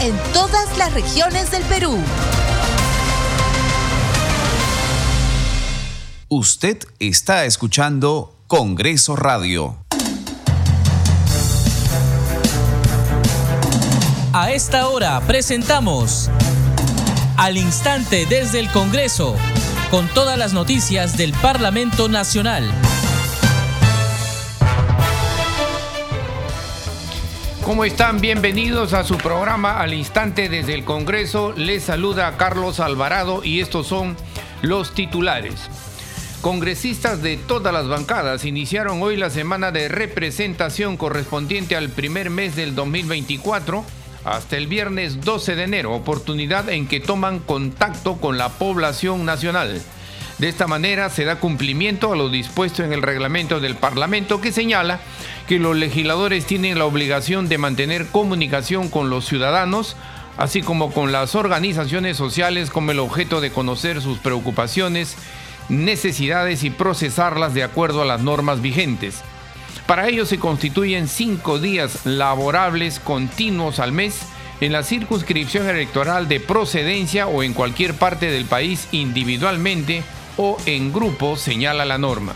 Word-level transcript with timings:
en 0.00 0.16
todas 0.32 0.78
las 0.78 0.94
regiones 0.94 1.50
del 1.50 1.62
Perú. 1.64 1.98
Usted 6.28 6.78
está 6.98 7.44
escuchando 7.44 8.34
Congreso 8.46 9.14
Radio. 9.16 9.76
A 14.32 14.52
esta 14.52 14.88
hora 14.88 15.20
presentamos 15.26 16.30
Al 17.36 17.56
Instante 17.56 18.26
desde 18.26 18.60
el 18.60 18.70
Congreso, 18.70 19.36
con 19.90 20.08
todas 20.08 20.38
las 20.38 20.52
noticias 20.52 21.16
del 21.16 21.32
Parlamento 21.34 22.08
Nacional. 22.08 22.72
¿Cómo 27.70 27.84
están? 27.84 28.20
Bienvenidos 28.20 28.94
a 28.94 29.04
su 29.04 29.16
programa 29.16 29.80
Al 29.80 29.94
Instante 29.94 30.48
desde 30.48 30.74
el 30.74 30.84
Congreso. 30.84 31.52
Les 31.56 31.84
saluda 31.84 32.36
Carlos 32.36 32.80
Alvarado 32.80 33.44
y 33.44 33.60
estos 33.60 33.86
son 33.86 34.16
los 34.60 34.92
titulares. 34.92 35.70
Congresistas 36.40 37.22
de 37.22 37.36
todas 37.36 37.72
las 37.72 37.86
bancadas 37.86 38.44
iniciaron 38.44 39.00
hoy 39.00 39.16
la 39.16 39.30
semana 39.30 39.70
de 39.70 39.86
representación 39.86 40.96
correspondiente 40.96 41.76
al 41.76 41.90
primer 41.90 42.28
mes 42.28 42.56
del 42.56 42.74
2024 42.74 43.84
hasta 44.24 44.56
el 44.56 44.66
viernes 44.66 45.20
12 45.20 45.54
de 45.54 45.62
enero, 45.62 45.94
oportunidad 45.94 46.68
en 46.70 46.88
que 46.88 46.98
toman 46.98 47.38
contacto 47.38 48.16
con 48.16 48.36
la 48.36 48.48
población 48.48 49.24
nacional. 49.24 49.80
De 50.40 50.48
esta 50.48 50.66
manera 50.66 51.10
se 51.10 51.26
da 51.26 51.36
cumplimiento 51.36 52.10
a 52.10 52.16
lo 52.16 52.30
dispuesto 52.30 52.82
en 52.82 52.94
el 52.94 53.02
reglamento 53.02 53.60
del 53.60 53.76
Parlamento 53.76 54.40
que 54.40 54.52
señala 54.52 54.98
que 55.46 55.58
los 55.58 55.76
legisladores 55.76 56.46
tienen 56.46 56.78
la 56.78 56.86
obligación 56.86 57.50
de 57.50 57.58
mantener 57.58 58.06
comunicación 58.06 58.88
con 58.88 59.10
los 59.10 59.26
ciudadanos, 59.26 59.98
así 60.38 60.62
como 60.62 60.94
con 60.94 61.12
las 61.12 61.34
organizaciones 61.34 62.16
sociales 62.16 62.70
con 62.70 62.88
el 62.88 63.00
objeto 63.00 63.42
de 63.42 63.50
conocer 63.50 64.00
sus 64.00 64.16
preocupaciones, 64.16 65.14
necesidades 65.68 66.64
y 66.64 66.70
procesarlas 66.70 67.52
de 67.52 67.62
acuerdo 67.62 68.00
a 68.00 68.06
las 68.06 68.22
normas 68.22 68.62
vigentes. 68.62 69.20
Para 69.86 70.08
ello 70.08 70.24
se 70.24 70.38
constituyen 70.38 71.06
cinco 71.08 71.58
días 71.58 72.06
laborables 72.06 72.98
continuos 72.98 73.78
al 73.78 73.92
mes 73.92 74.20
en 74.62 74.72
la 74.72 74.84
circunscripción 74.84 75.68
electoral 75.68 76.28
de 76.28 76.40
procedencia 76.40 77.26
o 77.26 77.42
en 77.42 77.52
cualquier 77.52 77.92
parte 77.92 78.30
del 78.30 78.46
país 78.46 78.88
individualmente 78.90 80.02
o 80.42 80.56
en 80.64 80.90
grupo, 80.90 81.36
señala 81.36 81.84
la 81.84 81.98
norma. 81.98 82.32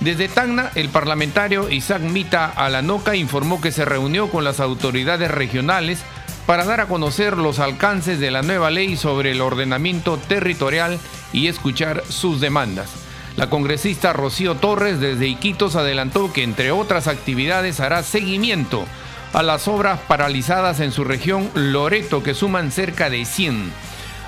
Desde 0.00 0.28
Tacna, 0.28 0.70
el 0.74 0.90
parlamentario 0.90 1.70
Isaac 1.70 2.02
Mita 2.02 2.46
Alanoca 2.46 3.16
informó 3.16 3.62
que 3.62 3.72
se 3.72 3.86
reunió 3.86 4.28
con 4.28 4.44
las 4.44 4.60
autoridades 4.60 5.30
regionales 5.30 6.02
para 6.44 6.66
dar 6.66 6.82
a 6.82 6.86
conocer 6.86 7.38
los 7.38 7.58
alcances 7.58 8.20
de 8.20 8.30
la 8.30 8.42
nueva 8.42 8.70
ley 8.70 8.96
sobre 8.98 9.30
el 9.30 9.40
ordenamiento 9.40 10.18
territorial 10.18 10.98
y 11.32 11.48
escuchar 11.48 12.02
sus 12.10 12.42
demandas. 12.42 12.90
La 13.36 13.48
congresista 13.48 14.12
Rocío 14.12 14.56
Torres 14.56 15.00
desde 15.00 15.28
Iquitos 15.28 15.76
adelantó 15.76 16.34
que 16.34 16.42
entre 16.42 16.72
otras 16.72 17.06
actividades 17.06 17.80
hará 17.80 18.02
seguimiento 18.02 18.84
a 19.32 19.42
las 19.42 19.66
obras 19.66 19.98
paralizadas 20.08 20.80
en 20.80 20.92
su 20.92 21.04
región 21.04 21.50
Loreto 21.54 22.22
que 22.22 22.34
suman 22.34 22.70
cerca 22.70 23.08
de 23.08 23.24
100 23.24 23.72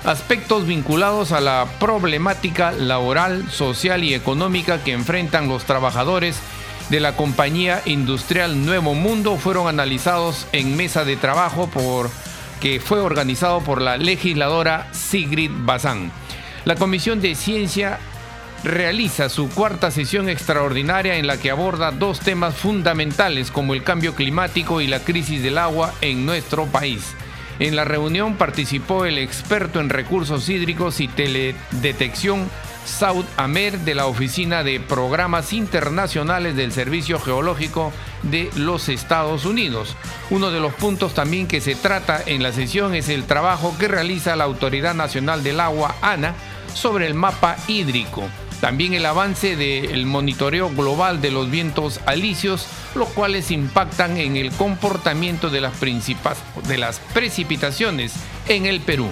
aspectos 0.05 0.67
vinculados 0.67 1.31
a 1.31 1.39
la 1.39 1.65
problemática 1.79 2.71
laboral, 2.71 3.49
social 3.49 4.03
y 4.03 4.13
económica 4.13 4.83
que 4.83 4.91
enfrentan 4.91 5.47
los 5.47 5.63
trabajadores 5.65 6.39
de 6.89 6.99
la 6.99 7.15
compañía 7.15 7.81
industrial 7.85 8.65
Nuevo 8.65 8.93
Mundo 8.93 9.37
fueron 9.37 9.67
analizados 9.67 10.47
en 10.51 10.75
mesa 10.75 11.05
de 11.05 11.15
trabajo 11.15 11.67
por, 11.67 12.09
que 12.59 12.79
fue 12.79 12.99
organizado 12.99 13.61
por 13.61 13.81
la 13.81 13.97
legisladora 13.97 14.89
Sigrid 14.91 15.51
Bazán. 15.53 16.11
La 16.65 16.75
Comisión 16.75 17.21
de 17.21 17.35
Ciencia 17.35 17.99
realiza 18.63 19.29
su 19.29 19.49
cuarta 19.49 19.91
sesión 19.91 20.29
extraordinaria 20.29 21.17
en 21.17 21.27
la 21.27 21.37
que 21.37 21.51
aborda 21.51 21.91
dos 21.91 22.19
temas 22.19 22.55
fundamentales 22.55 23.51
como 23.51 23.73
el 23.73 23.83
cambio 23.83 24.15
climático 24.15 24.81
y 24.81 24.87
la 24.87 24.99
crisis 24.99 25.41
del 25.43 25.57
agua 25.57 25.93
en 26.01 26.25
nuestro 26.25 26.65
país. 26.65 27.15
En 27.59 27.75
la 27.75 27.85
reunión 27.85 28.35
participó 28.35 29.05
el 29.05 29.17
experto 29.17 29.79
en 29.79 29.89
recursos 29.89 30.49
hídricos 30.49 30.99
y 30.99 31.07
teledetección 31.07 32.49
Saud 32.85 33.25
Amer 33.37 33.79
de 33.79 33.95
la 33.95 34.07
Oficina 34.07 34.63
de 34.63 34.79
Programas 34.79 35.53
Internacionales 35.53 36.55
del 36.55 36.71
Servicio 36.71 37.19
Geológico 37.19 37.93
de 38.23 38.49
los 38.55 38.89
Estados 38.89 39.45
Unidos. 39.45 39.95
Uno 40.29 40.51
de 40.51 40.59
los 40.59 40.73
puntos 40.73 41.13
también 41.13 41.47
que 41.47 41.61
se 41.61 41.75
trata 41.75 42.21
en 42.25 42.43
la 42.43 42.51
sesión 42.51 42.95
es 42.95 43.09
el 43.09 43.23
trabajo 43.23 43.75
que 43.79 43.87
realiza 43.87 44.35
la 44.35 44.43
Autoridad 44.43 44.95
Nacional 44.95 45.43
del 45.43 45.59
Agua, 45.59 45.95
ANA, 46.01 46.35
sobre 46.73 47.07
el 47.07 47.13
mapa 47.13 47.55
hídrico. 47.67 48.27
También 48.63 48.93
el 48.93 49.05
avance 49.05 49.57
del 49.57 50.05
monitoreo 50.05 50.69
global 50.69 51.19
de 51.19 51.31
los 51.31 51.51
vientos 51.51 51.99
alisios, 52.05 52.65
los 52.95 53.09
cuales 53.09 53.51
impactan 53.51 54.15
en 54.15 54.37
el 54.37 54.53
comportamiento 54.53 55.49
de 55.49 55.59
las, 55.59 55.73
de 55.81 56.77
las 56.77 56.99
precipitaciones 57.13 58.13
en 58.47 58.65
el 58.65 58.79
Perú. 58.79 59.09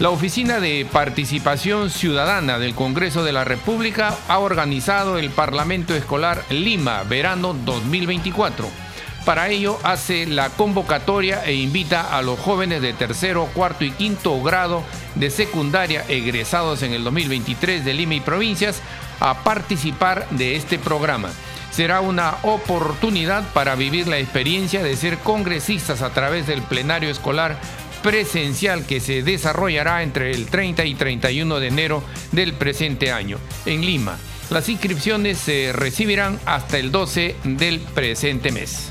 La 0.00 0.10
Oficina 0.10 0.58
de 0.58 0.84
Participación 0.90 1.90
Ciudadana 1.90 2.58
del 2.58 2.74
Congreso 2.74 3.22
de 3.22 3.30
la 3.30 3.44
República 3.44 4.16
ha 4.26 4.40
organizado 4.40 5.16
el 5.16 5.30
Parlamento 5.30 5.94
Escolar 5.94 6.42
Lima 6.50 7.04
Verano 7.04 7.54
2024. 7.54 8.81
Para 9.24 9.48
ello 9.50 9.78
hace 9.84 10.26
la 10.26 10.50
convocatoria 10.50 11.44
e 11.44 11.54
invita 11.54 12.16
a 12.16 12.22
los 12.22 12.40
jóvenes 12.40 12.82
de 12.82 12.92
tercero, 12.92 13.48
cuarto 13.54 13.84
y 13.84 13.92
quinto 13.92 14.42
grado 14.42 14.82
de 15.14 15.30
secundaria 15.30 16.04
egresados 16.08 16.82
en 16.82 16.92
el 16.92 17.04
2023 17.04 17.84
de 17.84 17.94
Lima 17.94 18.14
y 18.14 18.20
provincias 18.20 18.82
a 19.20 19.44
participar 19.44 20.28
de 20.30 20.56
este 20.56 20.76
programa. 20.76 21.30
Será 21.70 22.00
una 22.00 22.34
oportunidad 22.42 23.44
para 23.52 23.76
vivir 23.76 24.08
la 24.08 24.18
experiencia 24.18 24.82
de 24.82 24.96
ser 24.96 25.18
congresistas 25.18 26.02
a 26.02 26.10
través 26.10 26.48
del 26.48 26.60
plenario 26.62 27.08
escolar 27.08 27.58
presencial 28.02 28.84
que 28.84 28.98
se 28.98 29.22
desarrollará 29.22 30.02
entre 30.02 30.32
el 30.32 30.46
30 30.46 30.84
y 30.84 30.94
31 30.96 31.60
de 31.60 31.68
enero 31.68 32.02
del 32.32 32.54
presente 32.54 33.12
año 33.12 33.38
en 33.66 33.86
Lima. 33.86 34.18
Las 34.50 34.68
inscripciones 34.68 35.38
se 35.38 35.72
recibirán 35.72 36.40
hasta 36.44 36.78
el 36.78 36.90
12 36.90 37.36
del 37.44 37.78
presente 37.78 38.50
mes. 38.50 38.90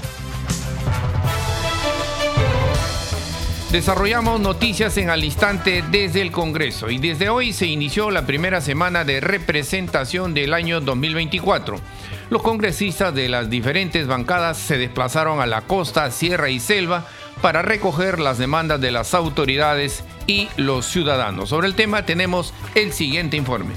Desarrollamos 3.71 4.41
noticias 4.41 4.97
en 4.97 5.09
al 5.09 5.23
instante 5.23 5.81
desde 5.91 6.21
el 6.21 6.33
Congreso 6.33 6.89
y 6.89 6.97
desde 6.97 7.29
hoy 7.29 7.53
se 7.53 7.67
inició 7.67 8.11
la 8.11 8.25
primera 8.25 8.59
semana 8.59 9.05
de 9.05 9.21
representación 9.21 10.33
del 10.33 10.53
año 10.53 10.81
2024. 10.81 11.79
Los 12.29 12.41
congresistas 12.41 13.15
de 13.15 13.29
las 13.29 13.49
diferentes 13.49 14.07
bancadas 14.07 14.57
se 14.57 14.77
desplazaron 14.77 15.39
a 15.39 15.45
la 15.45 15.61
costa, 15.61 16.11
sierra 16.11 16.49
y 16.49 16.59
selva 16.59 17.07
para 17.41 17.61
recoger 17.61 18.19
las 18.19 18.37
demandas 18.37 18.81
de 18.81 18.91
las 18.91 19.13
autoridades 19.13 20.03
y 20.27 20.49
los 20.57 20.85
ciudadanos. 20.85 21.47
Sobre 21.47 21.67
el 21.67 21.75
tema 21.75 22.05
tenemos 22.05 22.53
el 22.75 22.91
siguiente 22.91 23.37
informe. 23.37 23.71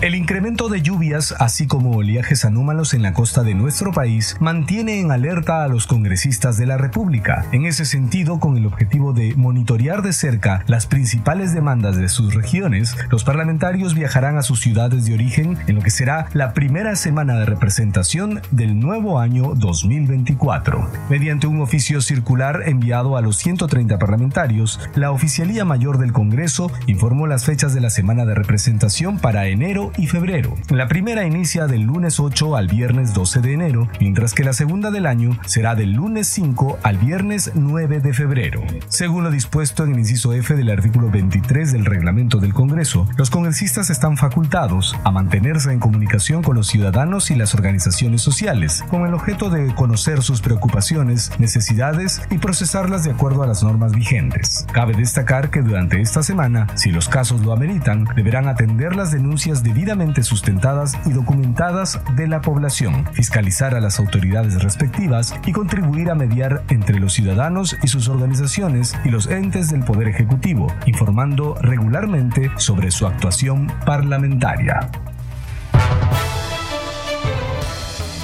El 0.00 0.14
incremento 0.14 0.68
de 0.68 0.80
lluvias, 0.80 1.34
así 1.40 1.66
como 1.66 1.96
oleajes 1.96 2.44
anómalos 2.44 2.94
en 2.94 3.02
la 3.02 3.12
costa 3.12 3.42
de 3.42 3.54
nuestro 3.54 3.90
país, 3.90 4.36
mantiene 4.38 5.00
en 5.00 5.10
alerta 5.10 5.64
a 5.64 5.68
los 5.68 5.88
congresistas 5.88 6.56
de 6.56 6.66
la 6.66 6.78
República. 6.78 7.46
En 7.50 7.66
ese 7.66 7.84
sentido, 7.84 8.38
con 8.38 8.56
el 8.56 8.64
objetivo 8.64 9.12
de 9.12 9.34
monitorear 9.34 10.02
de 10.02 10.12
cerca 10.12 10.62
las 10.68 10.86
principales 10.86 11.52
demandas 11.52 11.96
de 11.96 12.08
sus 12.08 12.32
regiones, 12.32 12.96
los 13.10 13.24
parlamentarios 13.24 13.94
viajarán 13.94 14.38
a 14.38 14.42
sus 14.42 14.60
ciudades 14.60 15.04
de 15.04 15.14
origen 15.14 15.58
en 15.66 15.74
lo 15.74 15.82
que 15.82 15.90
será 15.90 16.28
la 16.32 16.54
primera 16.54 16.94
semana 16.94 17.34
de 17.34 17.46
representación 17.46 18.40
del 18.52 18.78
nuevo 18.78 19.18
año 19.18 19.54
2024. 19.56 20.88
Mediante 21.10 21.48
un 21.48 21.60
oficio 21.60 22.00
circular 22.02 22.62
enviado 22.66 23.16
a 23.16 23.20
los 23.20 23.36
130 23.38 23.98
parlamentarios, 23.98 24.78
la 24.94 25.10
Oficialía 25.10 25.64
Mayor 25.64 25.98
del 25.98 26.12
Congreso 26.12 26.70
informó 26.86 27.26
las 27.26 27.44
fechas 27.44 27.74
de 27.74 27.80
la 27.80 27.90
semana 27.90 28.24
de 28.24 28.36
representación 28.36 29.18
para 29.18 29.48
enero 29.48 29.87
y 29.96 30.06
febrero. 30.06 30.54
La 30.70 30.88
primera 30.88 31.24
inicia 31.24 31.66
del 31.66 31.82
lunes 31.82 32.20
8 32.20 32.56
al 32.56 32.68
viernes 32.68 33.14
12 33.14 33.40
de 33.40 33.52
enero, 33.52 33.88
mientras 34.00 34.34
que 34.34 34.44
la 34.44 34.52
segunda 34.52 34.90
del 34.90 35.06
año 35.06 35.38
será 35.46 35.74
del 35.74 35.92
lunes 35.92 36.28
5 36.28 36.78
al 36.82 36.98
viernes 36.98 37.52
9 37.54 38.00
de 38.00 38.12
febrero. 38.12 38.62
Según 38.88 39.24
lo 39.24 39.30
dispuesto 39.30 39.84
en 39.84 39.92
el 39.92 40.00
inciso 40.00 40.32
F 40.32 40.54
del 40.54 40.70
artículo 40.70 41.10
23 41.10 41.72
del 41.72 41.84
reglamento 41.84 42.38
del 42.38 42.54
Congreso, 42.54 43.08
los 43.16 43.30
congresistas 43.30 43.90
están 43.90 44.16
facultados 44.16 44.96
a 45.04 45.10
mantenerse 45.10 45.72
en 45.72 45.80
comunicación 45.80 46.42
con 46.42 46.56
los 46.56 46.66
ciudadanos 46.66 47.30
y 47.30 47.34
las 47.34 47.54
organizaciones 47.54 48.22
sociales, 48.22 48.84
con 48.88 49.06
el 49.06 49.14
objeto 49.14 49.50
de 49.50 49.74
conocer 49.74 50.22
sus 50.22 50.40
preocupaciones, 50.40 51.30
necesidades 51.38 52.22
y 52.30 52.38
procesarlas 52.38 53.04
de 53.04 53.12
acuerdo 53.12 53.42
a 53.42 53.46
las 53.46 53.62
normas 53.62 53.92
vigentes. 53.92 54.66
Cabe 54.72 54.94
destacar 54.94 55.50
que 55.50 55.62
durante 55.62 56.00
esta 56.00 56.22
semana, 56.22 56.66
si 56.74 56.90
los 56.90 57.08
casos 57.08 57.44
lo 57.44 57.52
ameritan, 57.52 58.04
deberán 58.16 58.48
atender 58.48 58.96
las 58.96 59.10
denuncias 59.10 59.62
debidamente 59.78 60.24
sustentadas 60.24 60.98
y 61.06 61.10
documentadas 61.10 62.00
de 62.16 62.26
la 62.26 62.40
población, 62.40 63.06
fiscalizar 63.12 63.76
a 63.76 63.80
las 63.80 64.00
autoridades 64.00 64.60
respectivas 64.60 65.32
y 65.46 65.52
contribuir 65.52 66.10
a 66.10 66.16
mediar 66.16 66.64
entre 66.68 66.98
los 66.98 67.12
ciudadanos 67.12 67.76
y 67.80 67.86
sus 67.86 68.08
organizaciones 68.08 68.96
y 69.04 69.10
los 69.10 69.28
entes 69.28 69.70
del 69.70 69.84
Poder 69.84 70.08
Ejecutivo, 70.08 70.66
informando 70.86 71.54
regularmente 71.62 72.50
sobre 72.56 72.90
su 72.90 73.06
actuación 73.06 73.72
parlamentaria. 73.86 74.90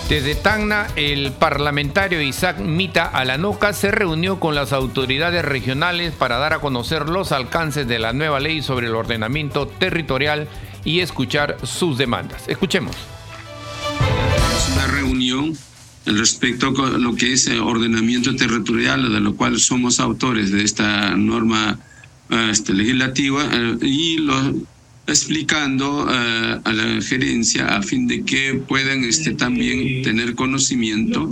Desde 0.09 0.35
Tacna, 0.35 0.89
el 0.97 1.31
parlamentario 1.31 2.21
Isaac 2.21 2.59
Mita 2.59 3.07
Alanoca 3.07 3.73
se 3.73 3.93
reunió 3.93 4.41
con 4.41 4.57
las 4.57 4.73
autoridades 4.73 5.45
regionales 5.45 6.13
para 6.15 6.39
dar 6.39 6.53
a 6.53 6.59
conocer 6.59 7.09
los 7.09 7.31
alcances 7.31 7.87
de 7.87 8.01
la 8.01 8.13
nueva 8.13 8.41
ley 8.41 8.61
sobre 8.61 8.89
el 8.89 8.97
ordenamiento 8.97 9.69
territorial 9.69 10.49
y 10.85 11.01
escuchar 11.01 11.59
sus 11.63 11.99
demandas. 11.99 12.45
Escuchemos. 12.49 12.97
Una 14.73 14.87
reunión 14.87 15.57
respecto 16.07 16.73
a 16.85 16.99
lo 16.99 17.15
que 17.15 17.33
es 17.33 17.47
el 17.47 17.61
ordenamiento 17.61 18.35
territorial, 18.37 19.13
de 19.13 19.21
lo 19.21 19.35
cual 19.37 19.59
somos 19.59 20.01
autores 20.01 20.51
de 20.51 20.63
esta 20.63 21.17
norma 21.17 21.79
este, 22.51 22.75
legislativa, 22.75 23.49
eh, 23.53 23.77
y 23.83 24.19
lo, 24.19 24.35
explicando 25.07 26.09
eh, 26.11 26.61
a 26.65 26.73
la 26.73 27.03
gerencia 27.03 27.77
a 27.77 27.83
fin 27.83 28.07
de 28.07 28.25
que 28.25 28.55
puedan 28.67 29.05
este, 29.05 29.35
también 29.35 30.03
tener 30.03 30.35
conocimiento 30.35 31.31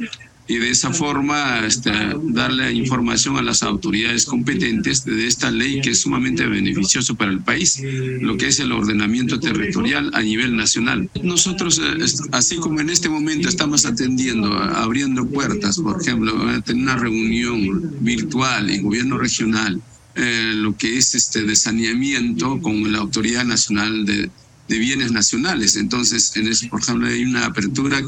y 0.49 0.59
de 0.59 0.71
esa 0.71 0.93
forma 0.93 1.65
este, 1.67 1.91
darle 2.25 2.73
información 2.73 3.37
a 3.37 3.43
las 3.43 3.62
autoridades 3.62 4.27
competentes 4.27 5.05
de 5.05 5.27
esta 5.27 5.50
ley 5.50 5.81
que 5.81 5.91
es 5.91 6.00
sumamente 6.00 6.47
beneficioso 6.47 7.15
para 7.15 7.31
el 7.31 7.41
país, 7.41 7.81
lo 8.21 8.37
que 8.37 8.49
es 8.49 8.59
el 8.59 8.73
ordenamiento 8.73 9.39
territorial 9.39 10.11
a 10.15 10.23
nivel 10.23 10.56
nacional. 10.56 11.09
Nosotros, 11.23 11.79
eh, 11.79 12.05
así 12.33 12.56
como 12.56 12.81
en 12.81 12.91
este 12.91 13.09
momento 13.09 13.49
estamos 13.49 13.87
atendiendo, 13.87 14.53
abriendo 14.53 15.27
puertas, 15.27 15.79
por 15.79 16.00
ejemplo, 16.00 16.35
tener 16.62 16.83
una 16.83 16.97
reunión 16.97 17.97
virtual 18.00 18.69
en 18.69 18.83
gobierno 18.83 19.19
regional, 19.19 19.81
eh, 20.15 20.53
lo 20.56 20.77
que 20.77 20.99
es 20.99 21.15
este 21.15 21.43
de 21.43 21.56
saneamiento 21.56 22.61
con 22.61 22.93
la 22.93 22.99
Autoridad 22.99 23.44
Nacional 23.44 24.05
de, 24.05 24.29
de 24.69 24.79
Bienes 24.79 25.12
Nacionales. 25.12 25.77
Entonces, 25.77 26.37
en 26.37 26.49
ese, 26.49 26.69
por 26.69 26.81
ejemplo, 26.81 27.06
hay 27.06 27.25
una 27.25 27.47
apertura 27.47 28.03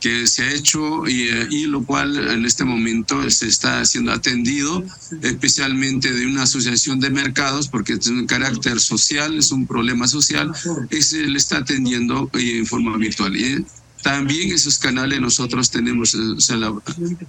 que 0.00 0.26
se 0.26 0.44
ha 0.44 0.52
hecho 0.52 1.06
y, 1.08 1.28
eh, 1.28 1.48
y, 1.50 1.66
lo 1.66 1.84
cual 1.84 2.16
en 2.28 2.44
este 2.44 2.64
momento 2.64 3.28
se 3.30 3.48
está 3.48 3.84
siendo 3.84 4.12
atendido 4.12 4.84
especialmente 5.22 6.12
de 6.12 6.26
una 6.26 6.44
asociación 6.44 7.00
de 7.00 7.10
mercados 7.10 7.68
porque 7.68 7.96
tiene 7.96 8.20
un 8.20 8.26
carácter 8.26 8.80
social, 8.80 9.36
es 9.36 9.50
un 9.50 9.66
problema 9.66 10.06
social 10.06 10.52
y 10.90 11.02
se 11.02 11.22
le 11.22 11.38
está 11.38 11.58
atendiendo 11.58 12.30
en 12.34 12.66
forma 12.66 12.96
virtual. 12.96 13.36
Y 13.36 13.64
también 14.02 14.52
esos 14.52 14.78
canales 14.78 15.20
nosotros 15.20 15.70
tenemos 15.70 16.14
la, 16.14 16.74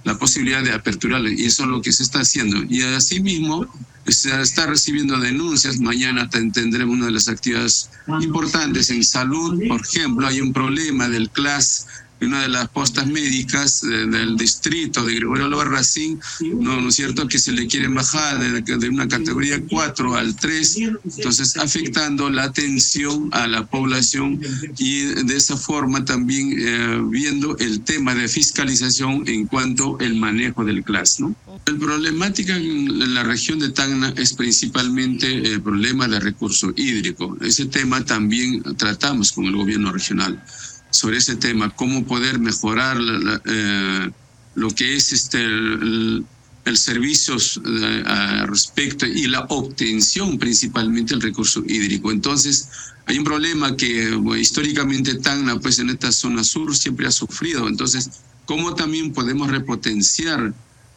la, 0.04 0.18
posibilidad 0.18 0.62
de 0.62 0.72
aperturarle 0.72 1.34
y 1.34 1.46
eso 1.46 1.64
es 1.64 1.68
lo 1.68 1.82
que 1.82 1.92
se 1.92 2.04
está 2.04 2.20
haciendo. 2.20 2.62
Y 2.68 2.82
asimismo 2.82 3.66
se 4.06 4.40
está 4.40 4.66
recibiendo 4.66 5.18
denuncias. 5.18 5.78
Mañana 5.78 6.28
tendremos 6.30 6.94
una 6.94 7.06
de 7.06 7.12
las 7.12 7.28
actividades 7.28 7.90
importantes 8.20 8.90
en 8.90 9.04
salud. 9.04 9.60
Por 9.68 9.80
ejemplo, 9.80 10.26
hay 10.26 10.40
un 10.40 10.52
problema 10.52 11.08
del 11.08 11.30
CLAS 11.30 11.86
una 12.26 12.42
de 12.42 12.48
las 12.48 12.68
postas 12.68 13.06
médicas 13.06 13.80
del 13.80 14.36
distrito 14.36 15.04
de 15.04 15.14
Gregorio 15.14 15.46
Albarracín, 15.46 16.20
¿no, 16.40 16.80
¿no 16.80 16.88
es 16.88 16.96
cierto?, 16.96 17.26
que 17.28 17.38
se 17.38 17.52
le 17.52 17.66
quieren 17.66 17.94
bajar 17.94 18.38
de, 18.38 18.88
una 18.88 19.08
categoría 19.08 19.60
4 19.68 20.16
al 20.16 20.36
3, 20.36 20.78
entonces 21.16 21.56
afectando 21.56 22.28
la 22.30 22.44
atención 22.44 23.28
a 23.32 23.46
la 23.46 23.66
población 23.66 24.40
y 24.78 25.02
de 25.02 25.36
esa 25.36 25.56
forma 25.56 26.04
también 26.04 26.54
eh, 26.58 27.00
viendo 27.08 27.56
el 27.58 27.82
tema 27.82 28.14
de 28.14 28.28
fiscalización 28.28 29.24
en 29.26 29.46
cuanto 29.46 29.96
al 30.00 30.14
manejo 30.16 30.64
del 30.64 30.82
CLAS, 30.82 31.20
¿no? 31.20 31.34
El 31.66 31.78
problemática 31.78 32.56
en 32.56 33.14
la 33.14 33.22
región 33.22 33.58
de 33.58 33.70
Tacna 33.70 34.12
es 34.16 34.32
principalmente 34.32 35.26
el 35.52 35.60
problema 35.60 36.08
de 36.08 36.18
recurso 36.18 36.72
hídrico. 36.74 37.36
Ese 37.40 37.66
tema 37.66 38.04
también 38.04 38.62
tratamos 38.76 39.32
con 39.32 39.44
el 39.44 39.56
gobierno 39.56 39.92
regional 39.92 40.42
sobre 40.90 41.18
ese 41.18 41.36
tema, 41.36 41.70
cómo 41.70 42.04
poder 42.04 42.38
mejorar 42.38 42.98
eh, 43.46 44.10
lo 44.54 44.70
que 44.70 44.96
es 44.96 45.12
este, 45.12 45.42
el, 45.42 46.26
servicio 46.74 47.36
eh, 47.36 48.46
respecto 48.46 49.04
y 49.04 49.26
la 49.26 49.40
obtención 49.48 50.38
principalmente 50.38 51.14
del 51.14 51.22
recurso 51.22 51.64
hídrico. 51.66 52.12
Entonces, 52.12 52.68
hay 53.06 53.18
un 53.18 53.24
problema 53.24 53.76
que 53.76 54.16
históricamente 54.38 55.16
Tacna, 55.16 55.58
pues 55.58 55.80
en 55.80 55.90
esta 55.90 56.12
zona 56.12 56.44
sur 56.44 56.76
siempre 56.76 57.08
ha 57.08 57.10
sufrido. 57.10 57.66
Entonces, 57.66 58.08
¿cómo 58.44 58.74
también 58.74 59.12
podemos 59.12 59.50
repotenciar 59.50 60.52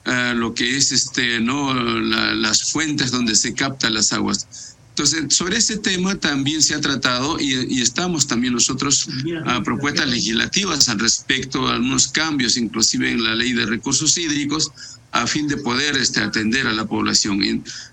eh, 0.05 0.33
lo 0.35 0.53
que 0.53 0.77
es 0.77 0.91
este, 0.91 1.39
¿no? 1.39 1.73
las 1.73 2.71
fuentes 2.71 3.09
donde 3.09 3.35
se 3.35 3.55
captan 3.55 3.95
las 3.95 4.13
aguas? 4.13 4.72
Entonces, 4.95 5.33
sobre 5.33 5.57
ese 5.57 5.77
tema 5.77 6.19
también 6.19 6.61
se 6.61 6.75
ha 6.75 6.79
tratado 6.79 7.39
y, 7.39 7.81
estamos 7.81 8.27
también 8.27 8.53
nosotros 8.53 9.07
a 9.47 9.63
propuestas 9.63 10.07
legislativas 10.07 10.87
al 10.87 10.99
respecto 10.99 11.67
a 11.67 11.73
algunos 11.73 12.09
cambios, 12.09 12.57
inclusive 12.57 13.11
en 13.11 13.23
la 13.23 13.33
ley 13.33 13.53
de 13.53 13.65
recursos 13.65 14.15
hídricos, 14.19 14.71
a 15.11 15.25
fin 15.25 15.47
de 15.47 15.57
poder 15.57 15.97
este, 15.97 16.19
atender 16.19 16.67
a 16.67 16.73
la 16.73 16.85
población. 16.85 17.43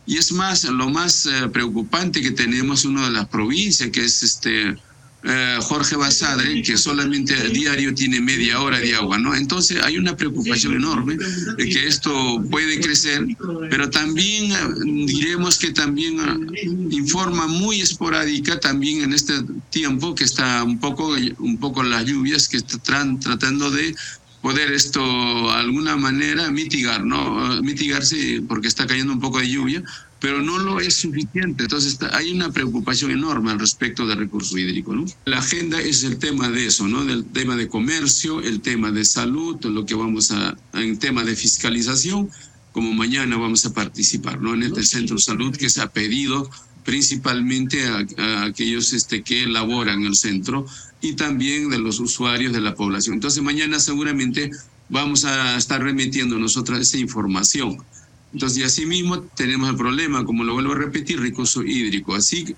Y, 0.06 0.18
es 0.18 0.30
más, 0.32 0.64
lo 0.64 0.90
más 0.90 1.24
eh, 1.24 1.48
preocupante 1.50 2.20
que 2.20 2.32
tenemos 2.32 2.84
una 2.84 3.06
de 3.06 3.12
las 3.12 3.28
provincias, 3.28 3.88
que 3.88 4.04
es 4.04 4.22
este 4.22 4.76
eh, 5.22 5.58
Jorge 5.60 5.96
Basadre, 5.96 6.62
que 6.62 6.78
solamente 6.78 7.34
a 7.34 7.44
diario 7.44 7.94
tiene 7.94 8.22
media 8.22 8.60
hora 8.62 8.80
de 8.80 8.94
agua, 8.94 9.18
¿no? 9.18 9.34
Entonces 9.34 9.82
hay 9.82 9.98
una 9.98 10.16
preocupación 10.16 10.74
enorme 10.74 11.18
de 11.58 11.68
que 11.68 11.86
esto 11.86 12.42
puede 12.50 12.80
crecer, 12.80 13.26
pero 13.68 13.90
también 13.90 14.50
eh, 14.50 14.56
diremos 15.06 15.58
que 15.58 15.72
también 15.72 16.18
eh, 16.54 16.64
informa 16.90 17.46
muy 17.46 17.82
esporádica 17.82 18.58
también 18.60 19.02
en 19.02 19.12
este 19.12 19.34
tiempo 19.68 20.14
que 20.14 20.24
está 20.24 20.64
un 20.64 20.78
poco, 20.78 21.14
un 21.38 21.58
poco 21.58 21.82
las 21.82 22.06
lluvias 22.06 22.48
que 22.48 22.56
están 22.56 23.20
tratando 23.20 23.70
de 23.70 23.94
poder 24.40 24.72
esto 24.72 25.50
alguna 25.50 25.96
manera 25.96 26.50
mitigar, 26.50 27.04
¿no? 27.04 27.60
Mitigarse 27.62 28.42
porque 28.48 28.68
está 28.68 28.86
cayendo 28.86 29.12
un 29.12 29.20
poco 29.20 29.38
de 29.38 29.50
lluvia, 29.50 29.82
pero 30.20 30.42
no 30.42 30.58
lo 30.58 30.80
es 30.80 30.96
suficiente. 30.96 31.64
Entonces 31.64 31.98
hay 32.12 32.30
una 32.30 32.52
preocupación 32.52 33.10
enorme 33.10 33.50
al 33.50 33.58
respecto 33.58 34.06
del 34.06 34.18
recurso 34.18 34.56
hídrico. 34.58 34.94
¿no? 34.94 35.06
La 35.24 35.38
agenda 35.38 35.80
es 35.80 36.04
el 36.04 36.18
tema 36.18 36.50
de 36.50 36.66
eso, 36.66 36.86
¿no? 36.86 37.04
del 37.04 37.24
tema 37.24 37.56
de 37.56 37.68
comercio, 37.68 38.40
el 38.40 38.60
tema 38.60 38.92
de 38.92 39.04
salud, 39.04 39.56
lo 39.64 39.86
que 39.86 39.94
vamos 39.94 40.30
a, 40.30 40.56
en 40.74 40.98
tema 40.98 41.24
de 41.24 41.34
fiscalización, 41.34 42.28
como 42.72 42.92
mañana 42.92 43.36
vamos 43.36 43.64
a 43.64 43.72
participar 43.72 44.40
¿no? 44.40 44.54
en 44.54 44.62
este 44.62 44.82
centro 44.84 45.16
de 45.16 45.22
salud 45.22 45.56
que 45.56 45.70
se 45.70 45.80
ha 45.80 45.88
pedido 45.88 46.48
principalmente 46.84 47.86
a, 47.86 48.44
aquellos 48.44 48.92
este, 48.92 49.22
que 49.22 49.44
elaboran 49.44 50.02
el 50.04 50.16
centro 50.16 50.66
y 51.00 51.14
también 51.14 51.70
de 51.70 51.78
los 51.78 51.98
usuarios 51.98 52.52
de 52.52 52.60
la 52.60 52.74
población. 52.74 53.14
Entonces 53.14 53.42
mañana 53.42 53.80
seguramente 53.80 54.50
vamos 54.90 55.24
a 55.24 55.56
estar 55.56 55.82
remitiendo 55.82 56.38
nosotros 56.38 56.80
esa 56.80 56.98
información. 56.98 57.78
Entonces, 58.32 58.58
y 58.58 58.62
asimismo 58.62 59.20
tenemos 59.20 59.70
el 59.70 59.76
problema, 59.76 60.24
como 60.24 60.44
lo 60.44 60.54
vuelvo 60.54 60.72
a 60.72 60.76
repetir, 60.76 61.20
recurso 61.20 61.62
hídrico. 61.62 62.14
Así 62.14 62.54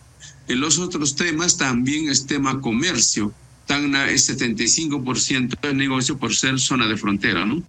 en 0.48 0.60
los 0.60 0.78
otros 0.78 1.14
temas 1.14 1.56
también 1.56 2.08
es 2.08 2.26
tema 2.26 2.60
comercio. 2.60 3.32
Tacna 3.66 4.10
es 4.10 4.28
75% 4.28 5.58
del 5.60 5.76
negocio 5.76 6.18
por 6.18 6.34
ser 6.34 6.58
zona 6.58 6.86
de 6.88 6.96
frontera, 6.96 7.46
¿no? 7.46 7.62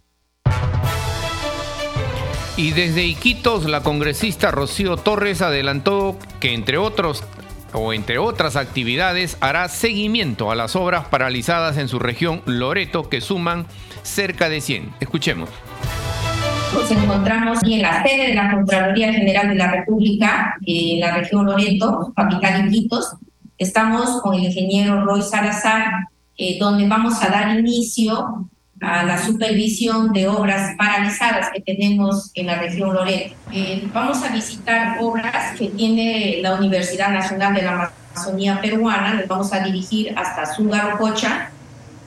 Y 2.56 2.72
desde 2.72 3.06
Iquitos, 3.06 3.66
la 3.66 3.82
congresista 3.82 4.52
Rocío 4.52 4.98
Torres 4.98 5.42
adelantó 5.42 6.20
que 6.40 6.54
entre 6.54 6.78
otros 6.78 7.24
o 7.74 7.94
entre 7.94 8.20
otras 8.20 8.56
actividades 8.56 9.38
hará 9.40 9.68
seguimiento 9.70 10.52
a 10.52 10.56
las 10.56 10.76
obras 10.76 11.08
paralizadas 11.08 11.78
en 11.78 11.88
su 11.88 11.98
región 11.98 12.44
Loreto 12.46 13.10
que 13.10 13.22
suman 13.22 13.66
cerca 14.04 14.50
de 14.50 14.62
100. 14.62 14.94
Escuchemos. 15.00 15.50
Nos 16.74 16.92
encontramos 16.92 17.60
en 17.64 17.82
la 17.82 18.04
sede 18.04 18.28
de 18.28 18.34
la 18.34 18.52
Contraloría 18.52 19.14
General 19.14 19.50
de 19.50 19.56
la 19.56 19.72
República, 19.72 20.56
en 20.66 21.00
la 21.00 21.16
región 21.18 21.46
Loreto, 21.46 22.12
capital 22.16 22.68
Iquitos, 22.68 23.16
Estamos 23.64 24.22
con 24.22 24.34
el 24.34 24.44
ingeniero 24.44 25.06
Roy 25.06 25.22
Salazar, 25.22 26.08
eh, 26.38 26.58
donde 26.60 26.86
vamos 26.88 27.24
a 27.24 27.30
dar 27.30 27.58
inicio 27.58 28.50
a 28.82 29.04
la 29.04 29.18
supervisión 29.18 30.12
de 30.12 30.28
obras 30.28 30.76
paralizadas 30.78 31.50
que 31.54 31.62
tenemos 31.62 32.32
en 32.34 32.48
la 32.48 32.56
región 32.56 32.94
Loreto. 32.94 33.36
Eh, 33.54 33.88
vamos 33.94 34.22
a 34.24 34.34
visitar 34.34 34.98
obras 35.00 35.58
que 35.58 35.68
tiene 35.68 36.40
la 36.42 36.56
Universidad 36.56 37.12
Nacional 37.12 37.54
de 37.54 37.62
la 37.62 37.94
Amazonía 38.14 38.60
Peruana, 38.60 39.14
nos 39.14 39.28
vamos 39.30 39.54
a 39.54 39.62
dirigir 39.62 40.14
hasta 40.18 40.46
Zungarococha, 40.54 41.52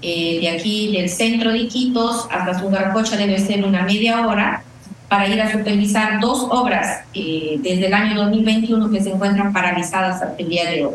eh, 0.09 0.39
de 0.41 0.49
aquí 0.51 0.93
del 0.93 1.09
centro 1.09 1.51
de 1.51 1.59
Iquitos 1.59 2.29
hasta 2.31 2.61
Zungarococha 2.61 3.17
debe 3.17 3.41
ser 3.41 3.65
una 3.65 3.83
media 3.83 4.25
hora, 4.25 4.63
para 5.09 5.27
ir 5.27 5.41
a 5.41 5.51
supervisar 5.51 6.21
dos 6.21 6.47
obras 6.49 7.01
eh, 7.13 7.57
desde 7.59 7.87
el 7.87 7.95
año 7.95 8.15
2021 8.23 8.89
que 8.91 9.01
se 9.01 9.11
encuentran 9.11 9.53
paralizadas 9.53 10.23
hasta 10.23 10.37
el 10.41 10.49
día 10.49 10.71
de 10.71 10.85
hoy. 10.85 10.95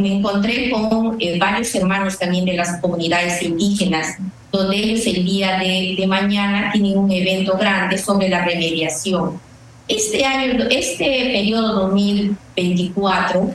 Me 0.00 0.18
encontré 0.18 0.70
con 0.70 1.18
varios 1.38 1.74
hermanos 1.74 2.16
también 2.16 2.44
de 2.44 2.54
las 2.54 2.80
comunidades 2.80 3.42
indígenas 3.42 4.18
donde 4.52 4.76
ellos 4.76 5.04
el 5.06 5.24
día 5.24 5.58
de, 5.58 5.96
de, 5.98 6.06
mañana 6.06 6.70
tienen 6.72 6.96
un 6.96 7.10
evento 7.10 7.56
grande 7.58 7.98
sobre 7.98 8.28
la 8.28 8.44
remediación. 8.44 9.40
Este 9.88 10.24
año, 10.24 10.64
este 10.70 11.04
periodo 11.32 11.88
2024, 11.88 13.52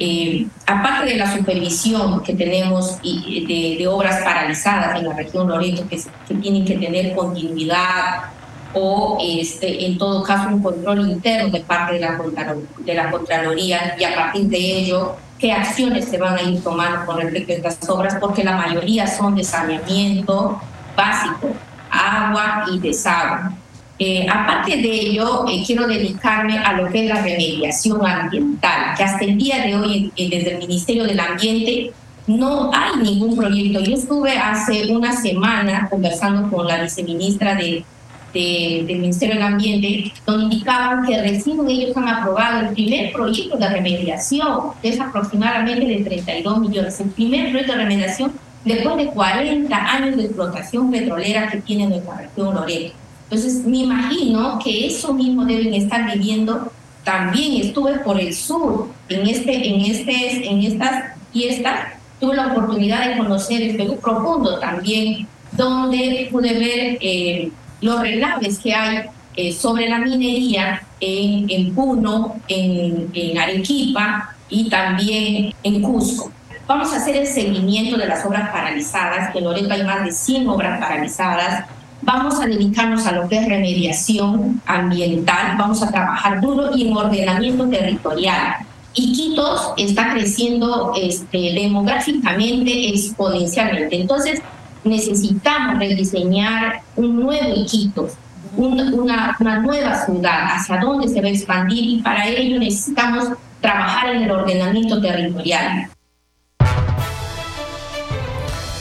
eh, 0.00 0.46
aparte 0.66 1.10
de 1.10 1.16
la 1.16 1.30
supervisión 1.30 2.22
que 2.22 2.34
tenemos 2.34 2.98
y 3.02 3.76
de, 3.76 3.86
obras 3.86 4.22
paralizadas 4.24 4.98
en 4.98 5.06
la 5.06 5.14
región 5.14 5.46
Loreto 5.46 5.86
que, 5.88 6.00
que 6.26 6.34
tienen 6.36 6.64
que 6.64 6.78
tener 6.78 7.14
continuidad 7.14 8.30
o 8.72 9.18
este, 9.20 9.84
en 9.84 9.98
todo 9.98 10.22
caso 10.22 10.48
un 10.48 10.62
control 10.62 11.10
interno 11.10 11.50
de 11.50 11.60
parte 11.60 11.94
de 11.94 12.00
la, 12.00 12.18
de 12.78 12.94
la 12.94 13.10
Contraloría 13.10 13.96
y 13.98 14.04
a 14.04 14.14
partir 14.14 14.46
de 14.46 14.58
ello 14.58 15.16
qué 15.38 15.52
acciones 15.52 16.06
se 16.06 16.18
van 16.18 16.36
a 16.36 16.42
ir 16.42 16.62
tomando 16.62 17.04
con 17.04 17.18
respecto 17.18 17.52
a 17.52 17.70
estas 17.70 17.88
obras, 17.90 18.16
porque 18.20 18.44
la 18.44 18.56
mayoría 18.56 19.06
son 19.06 19.34
de 19.34 19.44
saneamiento 19.44 20.60
básico, 20.96 21.48
agua 21.90 22.64
y 22.72 22.78
desagüe. 22.78 23.59
Eh, 24.02 24.26
aparte 24.26 24.78
de 24.78 24.90
ello, 24.90 25.44
eh, 25.46 25.62
quiero 25.66 25.86
dedicarme 25.86 26.58
a 26.58 26.72
lo 26.72 26.90
que 26.90 27.04
es 27.04 27.08
la 27.10 27.22
remediación 27.22 28.06
ambiental, 28.06 28.96
que 28.96 29.02
hasta 29.04 29.22
el 29.26 29.36
día 29.36 29.62
de 29.62 29.76
hoy, 29.76 30.10
eh, 30.16 30.30
desde 30.30 30.52
el 30.52 30.58
Ministerio 30.58 31.04
del 31.04 31.20
Ambiente, 31.20 31.92
no 32.26 32.70
hay 32.72 32.96
ningún 33.02 33.36
proyecto. 33.36 33.80
Yo 33.80 33.94
estuve 33.94 34.38
hace 34.38 34.86
una 34.90 35.14
semana 35.20 35.86
conversando 35.90 36.48
con 36.48 36.66
la 36.66 36.80
viceministra 36.82 37.54
de 37.54 37.84
del 38.32 38.86
Ministerio 38.86 39.34
del 39.34 39.42
Ambiente, 39.42 40.12
donde 40.24 40.44
indicaban 40.44 41.04
que 41.04 41.20
recién 41.20 41.68
ellos 41.68 41.96
han 41.96 42.08
aprobado 42.08 42.60
el 42.60 42.74
primer 42.74 43.12
proyecto 43.12 43.56
de 43.56 43.68
remediación, 43.68 44.70
que 44.80 44.90
es 44.90 45.00
aproximadamente 45.00 45.84
de 45.84 46.04
32 46.04 46.60
millones, 46.60 47.00
el 47.00 47.10
primer 47.10 47.50
proyecto 47.50 47.72
de 47.72 47.78
remediación 47.78 48.32
después 48.64 48.96
de 48.98 49.06
40 49.06 49.76
años 49.76 50.16
de 50.16 50.26
explotación 50.26 50.92
petrolera 50.92 51.50
que 51.50 51.60
tiene 51.60 51.88
nuestra 51.88 52.18
región 52.18 52.54
Loreto. 52.54 52.94
Entonces, 53.30 53.64
me 53.64 53.78
imagino 53.78 54.58
que 54.58 54.86
eso 54.86 55.14
mismo 55.14 55.44
deben 55.44 55.72
estar 55.74 56.12
viviendo. 56.12 56.72
También 57.04 57.64
estuve 57.64 58.00
por 58.00 58.20
el 58.20 58.34
sur, 58.34 58.88
en, 59.08 59.26
este, 59.26 59.68
en, 59.68 59.80
este, 59.82 60.50
en 60.50 60.62
estas 60.62 61.04
fiestas, 61.32 61.92
tuve 62.18 62.34
la 62.34 62.48
oportunidad 62.48 63.08
de 63.08 63.18
conocer 63.18 63.62
el 63.62 63.76
Perú 63.76 63.98
profundo 64.00 64.58
también, 64.58 65.28
donde 65.52 66.28
pude 66.30 66.52
ver 66.54 66.98
eh, 67.00 67.50
los 67.80 68.00
relaves 68.00 68.58
que 68.58 68.74
hay 68.74 69.04
eh, 69.36 69.52
sobre 69.52 69.88
la 69.88 69.98
minería 69.98 70.82
en, 70.98 71.48
en 71.48 71.72
Puno, 71.72 72.36
en, 72.48 73.10
en 73.14 73.38
Arequipa 73.38 74.34
y 74.48 74.68
también 74.68 75.54
en 75.62 75.82
Cusco. 75.82 76.32
Vamos 76.66 76.92
a 76.92 76.96
hacer 76.96 77.16
el 77.16 77.26
seguimiento 77.26 77.96
de 77.96 78.06
las 78.06 78.24
obras 78.24 78.50
paralizadas, 78.50 79.32
que 79.32 79.38
en 79.38 79.44
Loreto 79.44 79.72
hay 79.72 79.82
más 79.82 80.04
de 80.04 80.12
100 80.12 80.48
obras 80.48 80.78
paralizadas. 80.78 81.64
Vamos 82.02 82.40
a 82.40 82.46
dedicarnos 82.46 83.06
a 83.06 83.12
lo 83.12 83.28
que 83.28 83.38
es 83.38 83.46
remediación 83.46 84.60
ambiental, 84.66 85.56
vamos 85.58 85.82
a 85.82 85.90
trabajar 85.90 86.40
duro 86.40 86.74
y 86.74 86.88
en 86.88 86.96
ordenamiento 86.96 87.68
territorial. 87.68 88.54
Iquitos 88.94 89.72
está 89.76 90.12
creciendo 90.12 90.92
este, 90.96 91.52
demográficamente 91.54 92.88
exponencialmente. 92.88 94.00
Entonces, 94.00 94.40
necesitamos 94.82 95.78
rediseñar 95.78 96.80
un 96.96 97.20
nuevo 97.20 97.54
Iquitos, 97.54 98.12
una, 98.56 99.36
una 99.38 99.58
nueva 99.60 100.04
ciudad, 100.04 100.56
hacia 100.56 100.78
dónde 100.78 101.08
se 101.08 101.20
va 101.20 101.28
a 101.28 101.30
expandir 101.30 101.84
y 101.84 102.02
para 102.02 102.26
ello 102.26 102.58
necesitamos 102.58 103.28
trabajar 103.60 104.16
en 104.16 104.22
el 104.22 104.30
ordenamiento 104.30 105.00
territorial. 105.00 105.90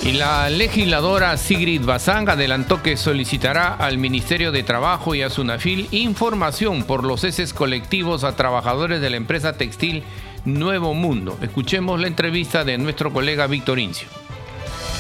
Y 0.02 0.14
la 0.14 0.50
legisladora 0.50 1.36
Sigrid 1.36 1.84
Bazán 1.84 2.30
adelantó 2.30 2.82
que 2.82 2.96
solicitará 2.96 3.74
al 3.74 3.98
Ministerio 3.98 4.54
de 4.54 4.64
Trabajo 4.64 5.14
y 5.14 5.22
a 5.22 5.30
SUNAFIL 5.30 5.90
información 5.92 6.84
por 6.84 7.04
los 7.04 7.22
ceses 7.22 7.54
colectivos 7.54 8.24
a 8.24 8.36
trabajadores 8.36 9.02
de 9.02 9.10
la 9.10 9.18
empresa 9.18 9.54
textil 9.58 10.04
Nuevo 10.46 10.94
Mundo. 10.94 11.38
Escuchemos 11.42 12.00
la 12.00 12.08
entrevista 12.08 12.64
de 12.64 12.78
nuestro 12.78 13.12
colega 13.12 13.46
Víctor 13.48 13.78
Incio. 13.78 14.08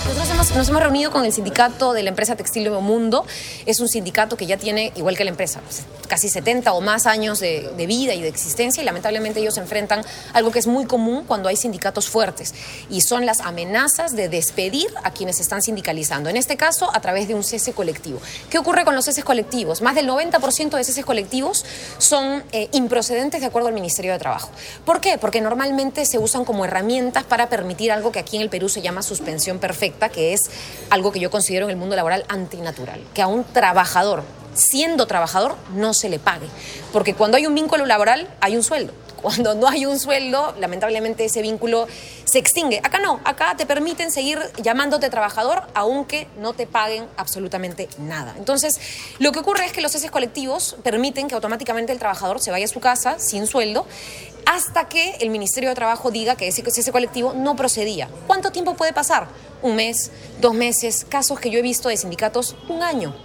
Nosotros 0.06 0.56
nos 0.56 0.70
hemos 0.70 0.82
reunido 0.82 1.12
con 1.12 1.26
el 1.26 1.34
sindicato 1.34 1.94
de 1.94 2.02
la 2.04 2.10
empresa 2.10 2.36
Textil 2.36 2.64
Nuevo 2.64 2.82
Mundo. 2.82 3.26
Es 3.66 3.80
un 3.80 3.90
sindicato 3.90 4.38
que 4.38 4.46
ya 4.46 4.58
tiene, 4.58 4.94
igual 4.96 5.18
que 5.18 5.26
la 5.26 5.30
empresa, 5.30 5.60
pues, 5.60 5.84
casi 6.08 6.30
70 6.30 6.74
o 6.74 6.82
más 6.82 7.06
años 7.06 7.40
de, 7.40 7.70
de, 7.78 7.86
vida 7.86 8.14
y 8.16 8.22
de 8.22 8.30
existencia 8.30 8.82
y 8.82 8.86
lamentablemente 8.86 9.42
ellos 9.42 9.58
enfrentan 9.58 10.04
algo 10.34 10.52
que 10.52 10.60
es 10.60 10.66
muy 10.66 10.86
común 10.86 11.26
cuando 11.28 11.50
hay 11.50 11.56
sindicatos 11.56 12.10
fuertes 12.10 12.56
y 12.90 13.02
son 13.02 13.26
las 13.26 13.42
amenazas 13.42 14.16
de 14.16 14.30
despedir 14.30 14.88
a 15.04 15.12
quienes 15.12 15.40
están 15.40 15.62
sindicalizando. 15.62 16.30
En 16.30 16.38
este 16.38 16.58
caso, 16.58 16.90
a 16.94 17.02
través 17.02 17.28
de 17.28 17.36
un 17.36 17.44
cese 17.44 17.74
colectivo. 17.74 18.20
¿Qué 18.50 18.58
ocurre 18.58 18.86
con 18.86 18.96
los 18.96 19.06
ceses 19.06 19.24
colectivos? 19.24 19.82
Más 19.82 19.94
del 19.94 20.08
90% 20.08 20.78
de 20.78 20.84
ceses 20.84 21.06
colectivos 21.06 21.66
son 21.98 22.44
eh, 22.54 22.70
improcedentes 22.72 23.42
de 23.42 23.48
acuerdo 23.48 23.68
al 23.68 23.74
Ministerio 23.74 24.14
de 24.14 24.20
Trabajo. 24.20 24.50
¿Por 24.86 25.02
qué? 25.02 25.18
Porque 25.18 25.42
normalmente 25.42 26.06
se 26.06 26.18
usan 26.18 26.46
como 26.46 26.66
herramientas 26.66 27.26
para 27.26 27.50
permitir 27.50 27.92
algo 27.92 28.12
que 28.12 28.20
aquí 28.20 28.38
en 28.38 28.42
el 28.42 28.50
Perú 28.50 28.70
se 28.70 28.82
llama 28.82 29.04
suspensión 29.04 29.60
perfecta 29.60 29.89
que 29.92 30.34
es 30.34 30.42
algo 30.90 31.12
que 31.12 31.20
yo 31.20 31.32
considero 31.32 31.66
en 31.66 31.72
el 31.72 31.78
mundo 31.78 31.96
laboral 31.96 32.26
antinatural, 32.30 33.02
que 33.14 33.22
a 33.22 33.28
un 33.28 33.44
trabajador, 33.44 34.24
siendo 34.54 35.06
trabajador, 35.06 35.56
no 35.74 35.94
se 35.94 36.10
le 36.10 36.20
pague. 36.20 36.48
Porque 36.92 37.14
cuando 37.14 37.38
hay 37.38 37.46
un 37.46 37.56
vínculo 37.56 37.86
laboral, 37.86 38.28
hay 38.42 38.56
un 38.56 38.64
sueldo. 38.64 38.94
Cuando 39.22 39.56
no 39.56 39.68
hay 39.68 39.86
un 39.86 40.00
sueldo, 40.00 40.56
lamentablemente 40.60 41.26
ese 41.26 41.42
vínculo 41.42 41.88
se 42.26 42.40
extingue. 42.40 42.80
Acá 42.84 43.00
no, 43.00 43.20
acá 43.24 43.56
te 43.58 43.66
permiten 43.66 44.12
seguir 44.12 44.40
llamándote 44.62 45.10
trabajador 45.10 45.64
aunque 45.74 46.28
no 46.38 46.54
te 46.54 46.68
paguen 46.68 47.06
absolutamente 47.18 47.90
nada. 47.98 48.34
Entonces, 48.38 48.80
lo 49.20 49.32
que 49.32 49.40
ocurre 49.40 49.66
es 49.66 49.72
que 49.72 49.82
los 49.82 49.92
ceses 49.92 50.12
colectivos 50.12 50.78
permiten 50.84 51.28
que 51.28 51.36
automáticamente 51.36 51.92
el 51.92 52.00
trabajador 52.00 52.42
se 52.42 52.52
vaya 52.52 52.66
a 52.66 52.70
su 52.70 52.80
casa 52.80 53.20
sin 53.20 53.48
sueldo 53.48 53.86
hasta 54.46 54.90
que 54.90 55.18
el 55.20 55.30
Ministerio 55.30 55.70
de 55.70 55.76
Trabajo 55.76 56.10
diga 56.12 56.36
que 56.36 56.48
ese, 56.48 56.64
ese 56.66 56.92
colectivo 56.92 57.34
no 57.34 57.56
procedía. 57.56 58.10
¿Cuánto 58.26 58.52
tiempo 58.52 58.74
puede 58.74 58.94
pasar? 58.94 59.28
Un 59.62 59.76
mes, 59.76 60.12
dos 60.42 60.54
meses, 60.54 61.06
casos 61.08 61.40
que 61.40 61.52
yo 61.52 61.60
he 61.60 61.62
visto 61.62 61.90
de 61.90 61.98
sindicatos, 61.98 62.56
un 62.68 62.82
año. 62.82 63.16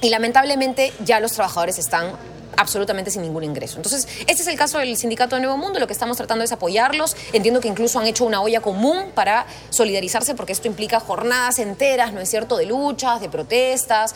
Y 0.00 0.10
lamentablemente 0.10 0.92
ya 1.04 1.20
los 1.20 1.32
trabajadores 1.32 1.78
están 1.78 2.12
absolutamente 2.58 3.10
sin 3.10 3.22
ningún 3.22 3.44
ingreso. 3.44 3.76
Entonces, 3.76 4.06
este 4.26 4.42
es 4.42 4.46
el 4.48 4.56
caso 4.56 4.78
del 4.78 4.96
Sindicato 4.96 5.36
de 5.36 5.42
Nuevo 5.42 5.56
Mundo, 5.56 5.78
lo 5.78 5.86
que 5.86 5.92
estamos 5.92 6.16
tratando 6.16 6.44
es 6.44 6.52
apoyarlos. 6.52 7.16
Entiendo 7.32 7.60
que 7.60 7.68
incluso 7.68 7.98
han 7.98 8.06
hecho 8.06 8.24
una 8.24 8.42
olla 8.42 8.60
común 8.60 9.12
para 9.14 9.46
solidarizarse 9.70 10.34
porque 10.34 10.52
esto 10.52 10.66
implica 10.66 11.00
jornadas 11.00 11.58
enteras, 11.58 12.12
¿no 12.12 12.20
es 12.20 12.28
cierto?, 12.28 12.56
de 12.56 12.66
luchas, 12.66 13.20
de 13.20 13.28
protestas, 13.28 14.14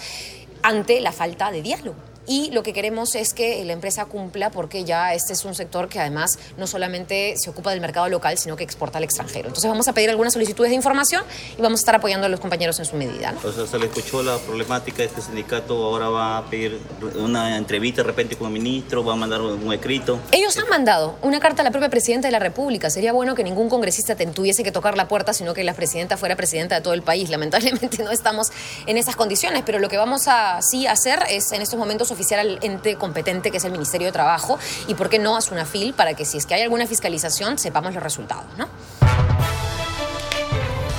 ante 0.62 1.00
la 1.00 1.12
falta 1.12 1.50
de 1.50 1.62
diálogo 1.62 2.11
y 2.26 2.50
lo 2.50 2.62
que 2.62 2.72
queremos 2.72 3.14
es 3.14 3.34
que 3.34 3.64
la 3.64 3.72
empresa 3.72 4.04
cumpla 4.04 4.50
porque 4.50 4.84
ya 4.84 5.14
este 5.14 5.32
es 5.32 5.44
un 5.44 5.54
sector 5.54 5.88
que 5.88 5.98
además 5.98 6.38
no 6.56 6.66
solamente 6.66 7.34
se 7.36 7.50
ocupa 7.50 7.70
del 7.70 7.80
mercado 7.80 8.08
local, 8.08 8.38
sino 8.38 8.56
que 8.56 8.64
exporta 8.64 8.98
al 8.98 9.04
extranjero. 9.04 9.48
Entonces 9.48 9.68
vamos 9.68 9.88
a 9.88 9.92
pedir 9.92 10.10
algunas 10.10 10.32
solicitudes 10.32 10.70
de 10.70 10.76
información 10.76 11.24
y 11.58 11.62
vamos 11.62 11.80
a 11.80 11.82
estar 11.82 11.94
apoyando 11.94 12.26
a 12.26 12.28
los 12.28 12.40
compañeros 12.40 12.78
en 12.78 12.84
su 12.84 12.96
medida. 12.96 13.32
¿no? 13.32 13.66
se 13.66 13.78
le 13.78 13.86
escuchó 13.86 14.22
la 14.22 14.38
problemática 14.38 14.98
de 14.98 15.04
este 15.04 15.22
sindicato, 15.22 15.84
ahora 15.84 16.08
va 16.08 16.38
a 16.38 16.46
pedir 16.46 16.78
una 17.16 17.56
entrevista 17.56 18.02
de 18.02 18.06
repente 18.06 18.36
con 18.36 18.48
el 18.48 18.52
ministro, 18.52 19.04
va 19.04 19.14
a 19.14 19.16
mandar 19.16 19.40
un 19.40 19.72
escrito. 19.72 20.18
Ellos 20.30 20.56
han 20.58 20.68
mandado 20.68 21.16
una 21.22 21.40
carta 21.40 21.62
a 21.62 21.64
la 21.64 21.70
propia 21.70 21.88
presidenta 21.88 22.28
de 22.28 22.32
la 22.32 22.38
República. 22.38 22.90
Sería 22.90 23.12
bueno 23.12 23.34
que 23.34 23.44
ningún 23.44 23.68
congresista 23.68 24.16
tuviese 24.16 24.62
que 24.62 24.72
tocar 24.72 24.96
la 24.96 25.08
puerta, 25.08 25.32
sino 25.32 25.54
que 25.54 25.64
la 25.64 25.74
presidenta 25.74 26.16
fuera 26.16 26.36
presidenta 26.36 26.76
de 26.76 26.80
todo 26.80 26.94
el 26.94 27.02
país. 27.02 27.30
Lamentablemente 27.32 28.02
no 28.02 28.10
estamos 28.10 28.52
en 28.86 28.96
esas 28.98 29.16
condiciones, 29.16 29.62
pero 29.64 29.78
lo 29.78 29.88
que 29.88 29.96
vamos 29.96 30.28
a 30.28 30.60
sí 30.62 30.86
hacer 30.86 31.20
es 31.28 31.52
en 31.52 31.62
estos 31.62 31.78
momentos 31.78 32.11
oficiar 32.12 32.40
al 32.40 32.58
ente 32.62 32.96
competente 32.96 33.50
que 33.50 33.56
es 33.56 33.64
el 33.64 33.72
Ministerio 33.72 34.06
de 34.06 34.12
Trabajo 34.12 34.58
y 34.86 34.94
por 34.94 35.08
qué 35.08 35.18
no 35.18 35.36
a 35.36 35.40
SUNAFIL 35.40 35.94
para 35.94 36.14
que 36.14 36.24
si 36.24 36.38
es 36.38 36.46
que 36.46 36.54
hay 36.54 36.62
alguna 36.62 36.86
fiscalización 36.86 37.58
sepamos 37.58 37.94
los 37.94 38.02
resultados, 38.02 38.46
¿no? 38.56 38.68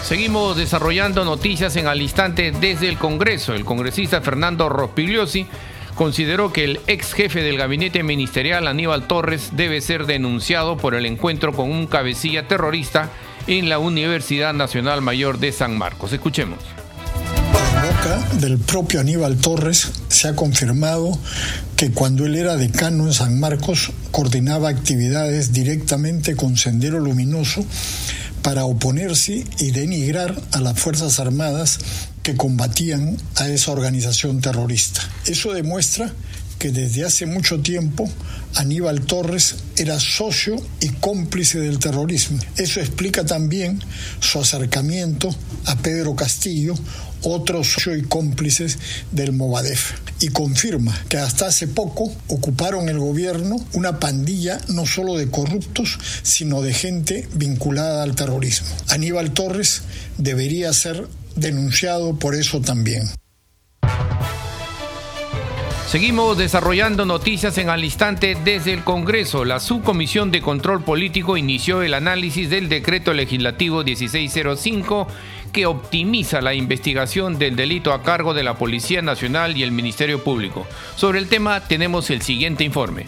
Seguimos 0.04 0.58
desarrollando 0.58 1.24
noticias 1.24 1.76
en 1.78 1.88
al 1.88 2.02
instante 2.02 2.52
desde 2.52 2.90
el 2.90 2.98
Congreso. 2.98 3.54
El 3.54 3.64
congresista 3.64 4.22
Fernando 4.22 4.68
Rospigliosi 4.68 5.48
consideró 5.96 6.52
que 6.52 6.66
el 6.66 6.82
ex 6.88 7.14
jefe 7.14 7.42
del 7.42 7.58
gabinete 7.58 8.04
ministerial, 8.04 8.68
Aníbal 8.68 9.08
Torres, 9.08 9.52
debe 9.54 9.80
ser 9.80 10.06
denunciado 10.06 10.76
por 10.76 10.94
el 10.94 11.06
encuentro 11.06 11.54
con 11.54 11.72
un 11.72 11.88
cabecilla 11.88 12.48
terrorista 12.48 13.10
en 13.48 13.70
la 13.70 13.80
Universidad 13.80 14.54
Nacional 14.54 15.02
Mayor 15.02 15.40
de 15.40 15.52
San 15.52 15.78
Marcos. 15.78 16.12
Escuchemos 16.12 16.60
boca 17.84 18.18
del 18.40 18.60
propio 18.60 19.02
Aníbal 19.02 19.36
Torres 19.38 19.92
se 20.08 20.30
ha 20.30 20.36
confirmado 20.38 21.20
que 21.76 21.92
cuando 21.92 22.26
él 22.26 22.36
era 22.36 22.56
decano 22.56 23.08
en 23.08 23.14
San 23.14 23.38
Marcos 23.38 23.92
coordinaba 24.12 24.70
actividades 24.70 25.52
directamente 25.52 26.38
con 26.38 26.56
Sendero 26.56 27.00
Luminoso 27.00 27.66
para 28.42 28.64
oponerse 28.64 29.46
y 29.60 29.72
denigrar 29.72 30.42
a 30.54 30.62
las 30.62 30.80
Fuerzas 30.80 31.20
Armadas 31.20 31.80
que 32.22 32.38
combatían 32.38 33.18
a 33.36 33.50
esa 33.50 33.72
organización 33.72 34.40
terrorista. 34.40 35.02
Eso 35.26 35.52
demuestra 35.52 36.14
que 36.60 36.72
desde 36.72 37.04
hace 37.04 37.26
mucho 37.26 37.60
tiempo 37.60 38.10
Aníbal 38.56 39.02
Torres 39.06 39.56
era 39.78 40.00
socio 40.00 40.56
y 40.80 40.90
cómplice 40.90 41.60
del 41.60 41.80
terrorismo. 41.80 42.40
Eso 42.58 42.80
explica 42.80 43.26
también 43.26 43.80
su 44.20 44.40
acercamiento 44.40 45.34
a 45.66 45.76
Pedro 45.78 46.16
Castillo, 46.16 46.76
otro 47.24 47.64
socio 47.64 47.96
y 47.96 48.04
cómplices 48.04 48.78
del 49.12 49.34
Movadef. 49.34 49.94
Y 50.20 50.30
confirma 50.30 50.98
que 51.10 51.18
hasta 51.18 51.48
hace 51.48 51.68
poco 51.68 52.14
ocuparon 52.28 52.90
el 52.90 53.00
gobierno 53.00 53.56
una 53.74 54.00
pandilla 54.00 54.60
no 54.68 54.86
solo 54.86 55.18
de 55.18 55.30
corruptos, 55.30 55.98
sino 56.22 56.62
de 56.62 56.74
gente 56.74 57.28
vinculada 57.34 58.04
al 58.04 58.16
terrorismo. 58.16 58.68
Aníbal 58.90 59.34
Torres 59.34 59.82
debería 60.18 60.72
ser 60.74 61.08
denunciado 61.36 62.20
por 62.20 62.36
eso 62.36 62.62
también. 62.62 63.10
Seguimos 65.94 66.40
desarrollando 66.40 67.06
noticias 67.06 67.56
en 67.60 67.70
al 67.70 67.84
instante 67.84 68.36
desde 68.44 68.74
el 68.74 68.84
Congreso. 68.84 69.46
La 69.46 69.60
Subcomisión 69.60 70.32
de 70.32 70.42
Control 70.42 70.84
Político 70.84 71.38
inició 71.38 71.84
el 71.84 71.94
análisis 71.94 72.50
del 72.50 72.68
decreto 72.68 73.14
legislativo 73.14 73.84
1605 73.84 75.08
que 75.52 75.68
optimiza 75.68 76.42
la 76.42 76.56
investigación 76.56 77.38
del 77.38 77.56
delito 77.56 77.94
a 77.94 78.02
cargo 78.02 78.34
de 78.34 78.42
la 78.42 78.58
Policía 78.58 79.04
Nacional 79.04 79.56
y 79.56 79.62
el 79.62 79.72
Ministerio 79.72 80.24
Público. 80.24 80.66
Sobre 80.96 81.20
el 81.20 81.28
tema 81.28 81.60
tenemos 81.60 82.10
el 82.10 82.24
siguiente 82.24 82.64
informe. 82.64 83.06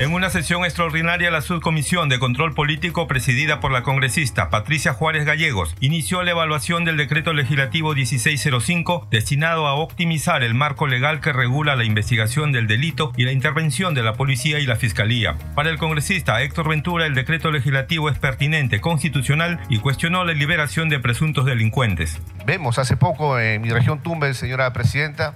En 0.00 0.14
una 0.14 0.30
sesión 0.30 0.64
extraordinaria, 0.64 1.28
la 1.32 1.40
Subcomisión 1.40 2.08
de 2.08 2.20
Control 2.20 2.54
Político, 2.54 3.08
presidida 3.08 3.58
por 3.58 3.72
la 3.72 3.82
congresista 3.82 4.48
Patricia 4.48 4.92
Juárez 4.92 5.24
Gallegos, 5.24 5.74
inició 5.80 6.22
la 6.22 6.30
evaluación 6.30 6.84
del 6.84 6.96
decreto 6.96 7.32
legislativo 7.32 7.92
1605 7.94 9.08
destinado 9.10 9.66
a 9.66 9.74
optimizar 9.74 10.44
el 10.44 10.54
marco 10.54 10.86
legal 10.86 11.20
que 11.20 11.32
regula 11.32 11.74
la 11.74 11.82
investigación 11.82 12.52
del 12.52 12.68
delito 12.68 13.12
y 13.16 13.24
la 13.24 13.32
intervención 13.32 13.92
de 13.92 14.04
la 14.04 14.12
policía 14.12 14.60
y 14.60 14.66
la 14.66 14.76
fiscalía. 14.76 15.36
Para 15.56 15.68
el 15.68 15.78
congresista 15.78 16.42
Héctor 16.42 16.68
Ventura, 16.68 17.04
el 17.04 17.16
decreto 17.16 17.50
legislativo 17.50 18.08
es 18.08 18.20
pertinente, 18.20 18.80
constitucional 18.80 19.58
y 19.68 19.80
cuestionó 19.80 20.22
la 20.22 20.32
liberación 20.32 20.88
de 20.90 21.00
presuntos 21.00 21.44
delincuentes. 21.44 22.22
Vemos 22.46 22.78
hace 22.78 22.96
poco 22.96 23.40
en 23.40 23.62
mi 23.62 23.70
región 23.70 24.00
Tumbes, 24.00 24.36
señora 24.36 24.72
presidenta, 24.72 25.34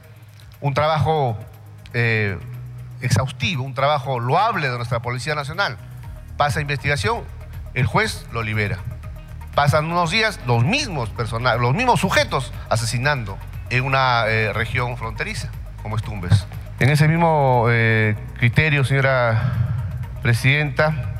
un 0.60 0.72
trabajo 0.72 1.36
eh, 1.94 2.38
exhaustivo, 3.02 3.64
un 3.64 3.74
trabajo 3.74 4.20
loable 4.20 4.70
de 4.70 4.76
nuestra 4.76 5.02
Policía 5.02 5.34
Nacional. 5.34 5.76
Pasa 6.36 6.60
investigación, 6.60 7.24
el 7.74 7.86
juez 7.86 8.26
lo 8.32 8.42
libera. 8.42 8.78
Pasan 9.54 9.86
unos 9.86 10.10
días 10.10 10.40
los 10.46 10.64
mismos 10.64 11.10
personajes, 11.10 11.60
los 11.60 11.74
mismos 11.74 12.00
sujetos 12.00 12.52
asesinando 12.70 13.36
en 13.70 13.84
una 13.84 14.26
eh, 14.26 14.52
región 14.52 14.96
fronteriza, 14.96 15.50
como 15.82 15.96
es 15.96 16.02
Tumbes. 16.02 16.46
En 16.80 16.88
ese 16.88 17.06
mismo 17.06 17.66
eh, 17.68 18.16
criterio, 18.38 18.84
señora 18.84 19.52
Presidenta, 20.22 21.14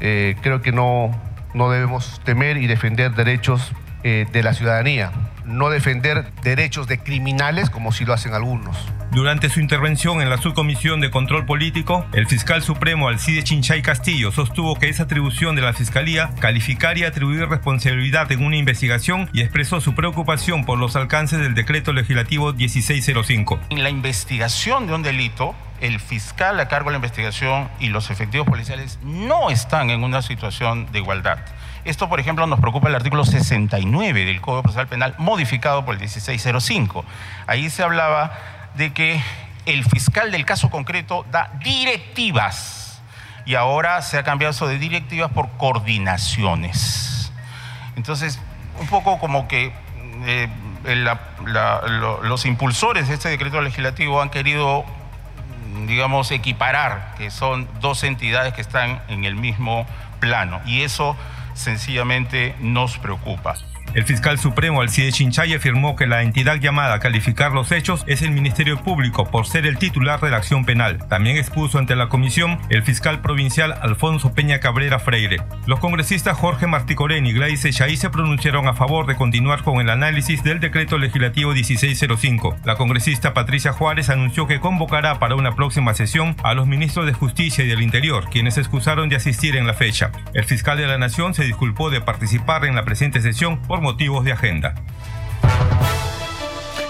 eh, 0.00 0.36
creo 0.42 0.62
que 0.62 0.72
no, 0.72 1.10
no 1.54 1.70
debemos 1.70 2.20
temer 2.24 2.56
y 2.56 2.66
defender 2.66 3.14
derechos 3.14 3.72
de 4.02 4.42
la 4.44 4.54
ciudadanía, 4.54 5.10
no 5.46 5.70
defender 5.70 6.32
derechos 6.42 6.86
de 6.86 6.98
criminales 6.98 7.70
como 7.70 7.92
si 7.92 8.04
lo 8.04 8.12
hacen 8.12 8.34
algunos. 8.34 8.76
Durante 9.12 9.48
su 9.48 9.60
intervención 9.60 10.20
en 10.20 10.28
la 10.28 10.36
subcomisión 10.36 11.00
de 11.00 11.10
control 11.10 11.46
político, 11.46 12.04
el 12.12 12.26
fiscal 12.26 12.62
supremo 12.62 13.08
Alcide 13.08 13.44
Chinchay 13.44 13.80
Castillo 13.80 14.32
sostuvo 14.32 14.76
que 14.78 14.88
es 14.88 15.00
atribución 15.00 15.56
de 15.56 15.62
la 15.62 15.72
fiscalía 15.72 16.30
calificar 16.40 16.98
y 16.98 17.04
atribuir 17.04 17.48
responsabilidad 17.48 18.30
en 18.32 18.44
una 18.44 18.56
investigación 18.56 19.30
y 19.32 19.40
expresó 19.40 19.80
su 19.80 19.94
preocupación 19.94 20.64
por 20.64 20.78
los 20.78 20.96
alcances 20.96 21.38
del 21.38 21.54
decreto 21.54 21.92
legislativo 21.92 22.52
1605. 22.52 23.60
En 23.70 23.82
la 23.82 23.90
investigación 23.90 24.86
de 24.86 24.94
un 24.94 25.02
delito, 25.02 25.54
el 25.80 26.00
fiscal 26.00 26.58
a 26.60 26.68
cargo 26.68 26.90
de 26.90 26.94
la 26.94 26.96
investigación 26.96 27.68
y 27.80 27.88
los 27.88 28.10
efectivos 28.10 28.46
policiales 28.46 28.98
no 29.02 29.50
están 29.50 29.90
en 29.90 30.02
una 30.02 30.22
situación 30.22 30.90
de 30.92 30.98
igualdad. 30.98 31.38
Esto, 31.86 32.08
por 32.08 32.18
ejemplo, 32.18 32.44
nos 32.48 32.58
preocupa 32.58 32.88
el 32.88 32.96
artículo 32.96 33.24
69 33.24 34.24
del 34.24 34.40
Código 34.40 34.64
Procesal 34.64 34.88
Penal 34.88 35.14
modificado 35.18 35.84
por 35.84 35.94
el 35.94 36.00
1605. 36.00 37.04
Ahí 37.46 37.70
se 37.70 37.84
hablaba 37.84 38.32
de 38.74 38.92
que 38.92 39.22
el 39.66 39.84
fiscal 39.84 40.32
del 40.32 40.44
caso 40.44 40.68
concreto 40.68 41.24
da 41.30 41.52
directivas 41.62 43.00
y 43.44 43.54
ahora 43.54 44.02
se 44.02 44.18
ha 44.18 44.24
cambiado 44.24 44.50
eso 44.50 44.66
de 44.66 44.80
directivas 44.80 45.30
por 45.30 45.48
coordinaciones. 45.58 47.30
Entonces, 47.94 48.40
un 48.80 48.88
poco 48.88 49.20
como 49.20 49.46
que 49.46 49.72
eh, 50.24 50.48
los 52.24 52.46
impulsores 52.46 53.06
de 53.06 53.14
este 53.14 53.28
decreto 53.28 53.60
legislativo 53.60 54.20
han 54.20 54.30
querido, 54.30 54.84
digamos, 55.86 56.32
equiparar, 56.32 57.14
que 57.16 57.30
son 57.30 57.68
dos 57.80 58.02
entidades 58.02 58.54
que 58.54 58.60
están 58.60 59.00
en 59.06 59.24
el 59.24 59.36
mismo 59.36 59.86
plano, 60.18 60.60
y 60.66 60.82
eso 60.82 61.16
sencillamente 61.56 62.54
nos 62.60 62.98
preocupa. 62.98 63.54
El 63.94 64.04
fiscal 64.04 64.38
supremo 64.38 64.80
Alcide 64.80 65.12
Chinchay 65.12 65.54
afirmó 65.54 65.96
que 65.96 66.06
la 66.06 66.22
entidad 66.22 66.56
llamada 66.56 66.94
a 66.94 67.00
calificar 67.00 67.52
los 67.52 67.72
hechos 67.72 68.04
es 68.06 68.22
el 68.22 68.30
Ministerio 68.30 68.78
Público 68.82 69.30
por 69.30 69.46
ser 69.46 69.66
el 69.66 69.78
titular 69.78 70.20
de 70.20 70.30
la 70.30 70.38
acción 70.38 70.64
penal. 70.64 70.98
También 71.08 71.36
expuso 71.36 71.78
ante 71.78 71.96
la 71.96 72.08
comisión 72.08 72.58
el 72.68 72.82
fiscal 72.82 73.20
provincial 73.20 73.74
Alfonso 73.80 74.34
Peña 74.34 74.60
Cabrera 74.60 74.98
Freire. 74.98 75.42
Los 75.66 75.80
congresistas 75.80 76.36
Jorge 76.36 76.66
Marticorén 76.66 77.26
y 77.26 77.32
Gladys 77.32 77.64
Echaí 77.64 77.96
se 77.96 78.10
pronunciaron 78.10 78.68
a 78.68 78.74
favor 78.74 79.06
de 79.06 79.16
continuar 79.16 79.62
con 79.62 79.80
el 79.80 79.90
análisis 79.90 80.42
del 80.42 80.60
decreto 80.60 80.98
legislativo 80.98 81.52
1605. 81.52 82.56
La 82.64 82.76
congresista 82.76 83.34
Patricia 83.34 83.72
Juárez 83.72 84.10
anunció 84.10 84.46
que 84.46 84.60
convocará 84.60 85.18
para 85.18 85.36
una 85.36 85.54
próxima 85.54 85.94
sesión 85.94 86.36
a 86.42 86.54
los 86.54 86.66
ministros 86.66 87.06
de 87.06 87.12
Justicia 87.12 87.64
y 87.64 87.68
del 87.68 87.82
Interior, 87.82 88.28
quienes 88.30 88.58
excusaron 88.58 89.08
de 89.08 89.16
asistir 89.16 89.56
en 89.56 89.66
la 89.66 89.74
fecha. 89.74 90.10
El 90.34 90.44
fiscal 90.44 90.78
de 90.78 90.86
la 90.86 90.98
Nación 90.98 91.34
se 91.34 91.44
disculpó 91.44 91.90
de 91.90 92.00
participar 92.00 92.64
en 92.64 92.74
la 92.74 92.84
presente 92.84 93.20
sesión 93.20 93.60
por 93.62 93.75
motivos 93.80 94.24
de 94.24 94.32
agenda. 94.32 94.74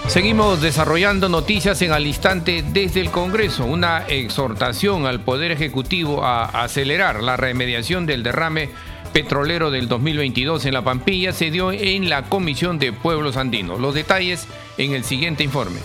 Seguimos 0.07 0.61
desarrollando 0.61 1.27
noticias 1.27 1.81
en 1.81 1.91
al 1.91 2.07
instante 2.07 2.63
desde 2.63 3.01
el 3.01 3.11
Congreso. 3.11 3.65
Una 3.65 4.05
exhortación 4.07 5.05
al 5.05 5.19
Poder 5.19 5.51
Ejecutivo 5.51 6.23
a 6.23 6.45
acelerar 6.45 7.21
la 7.21 7.35
remediación 7.35 8.05
del 8.05 8.23
derrame 8.23 8.69
petrolero 9.11 9.69
del 9.69 9.87
2022 9.87 10.65
en 10.65 10.73
la 10.73 10.83
Pampilla 10.83 11.33
se 11.33 11.51
dio 11.51 11.71
en 11.71 12.09
la 12.09 12.23
Comisión 12.23 12.79
de 12.79 12.93
Pueblos 12.93 13.35
Andinos. 13.35 13.79
Los 13.79 13.93
detalles 13.93 14.47
en 14.77 14.93
el 14.93 15.03
siguiente 15.03 15.43
informe 15.43 15.79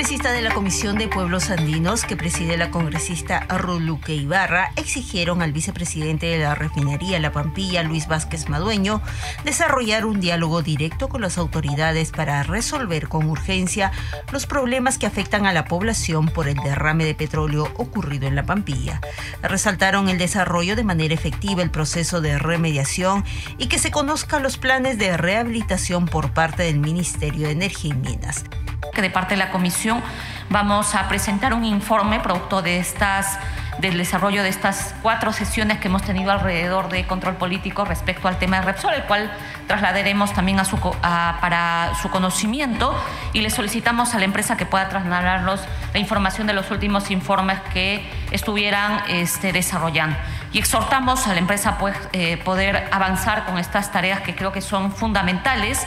congresistas 0.00 0.32
de 0.32 0.40
la 0.40 0.54
Comisión 0.54 0.96
de 0.96 1.08
Pueblos 1.08 1.50
Andinos, 1.50 2.04
que 2.04 2.16
preside 2.16 2.56
la 2.56 2.70
congresista 2.70 3.40
Ruluque 3.50 4.14
Ibarra, 4.14 4.72
exigieron 4.76 5.42
al 5.42 5.52
vicepresidente 5.52 6.24
de 6.24 6.38
la 6.38 6.54
refinería 6.54 7.20
La 7.20 7.32
Pampilla, 7.32 7.82
Luis 7.82 8.08
Vázquez 8.08 8.48
Madueño, 8.48 9.02
desarrollar 9.44 10.06
un 10.06 10.18
diálogo 10.18 10.62
directo 10.62 11.10
con 11.10 11.20
las 11.20 11.36
autoridades 11.36 12.12
para 12.12 12.42
resolver 12.44 13.08
con 13.08 13.26
urgencia 13.26 13.92
los 14.32 14.46
problemas 14.46 14.96
que 14.96 15.04
afectan 15.04 15.44
a 15.44 15.52
la 15.52 15.66
población 15.66 16.28
por 16.28 16.48
el 16.48 16.56
derrame 16.56 17.04
de 17.04 17.14
petróleo 17.14 17.70
ocurrido 17.76 18.26
en 18.26 18.36
La 18.36 18.46
Pampilla. 18.46 19.02
Resaltaron 19.42 20.08
el 20.08 20.16
desarrollo 20.16 20.76
de 20.76 20.84
manera 20.84 21.12
efectiva 21.12 21.62
el 21.62 21.70
proceso 21.70 22.22
de 22.22 22.38
remediación 22.38 23.22
y 23.58 23.66
que 23.66 23.78
se 23.78 23.90
conozcan 23.90 24.42
los 24.42 24.56
planes 24.56 24.96
de 24.96 25.18
rehabilitación 25.18 26.06
por 26.06 26.32
parte 26.32 26.62
del 26.62 26.78
Ministerio 26.78 27.48
de 27.48 27.52
Energía 27.52 27.92
y 27.92 27.98
Minas 27.98 28.44
que 28.92 29.02
de 29.02 29.10
parte 29.10 29.34
de 29.34 29.38
la 29.38 29.50
comisión 29.50 30.02
vamos 30.48 30.94
a 30.94 31.08
presentar 31.08 31.54
un 31.54 31.64
informe 31.64 32.20
producto 32.20 32.62
de 32.62 32.78
estas 32.78 33.38
del 33.80 33.96
desarrollo 33.96 34.42
de 34.42 34.50
estas 34.50 34.94
cuatro 35.02 35.32
sesiones 35.32 35.78
que 35.78 35.88
hemos 35.88 36.02
tenido 36.02 36.30
alrededor 36.30 36.90
de 36.90 37.06
control 37.06 37.36
político 37.36 37.84
respecto 37.84 38.28
al 38.28 38.38
tema 38.38 38.60
de 38.60 38.66
Repsol, 38.66 38.92
el 38.92 39.04
cual 39.04 39.30
trasladaremos 39.66 40.34
también 40.34 40.60
a 40.60 40.64
su, 40.64 40.78
para 40.78 41.92
su 42.02 42.10
conocimiento 42.10 42.94
y 43.32 43.40
le 43.40 43.48
solicitamos 43.48 44.14
a 44.14 44.18
la 44.18 44.26
empresa 44.26 44.56
que 44.56 44.66
pueda 44.66 44.88
trasladarnos 44.88 45.60
la 45.94 45.98
información 45.98 46.46
de 46.46 46.52
los 46.52 46.70
últimos 46.70 47.10
informes 47.10 47.58
que 47.72 48.06
estuvieran 48.30 49.02
este, 49.08 49.52
desarrollando. 49.52 50.16
Y 50.52 50.58
exhortamos 50.58 51.26
a 51.26 51.32
la 51.32 51.38
empresa 51.38 51.78
pues, 51.78 51.96
eh, 52.12 52.36
poder 52.38 52.88
avanzar 52.90 53.46
con 53.46 53.58
estas 53.58 53.92
tareas 53.92 54.20
que 54.20 54.34
creo 54.34 54.52
que 54.52 54.60
son 54.60 54.92
fundamentales 54.92 55.86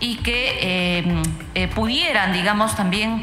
y 0.00 0.16
que 0.16 1.22
pudieran, 1.74 2.32
digamos, 2.32 2.76
también 2.76 3.22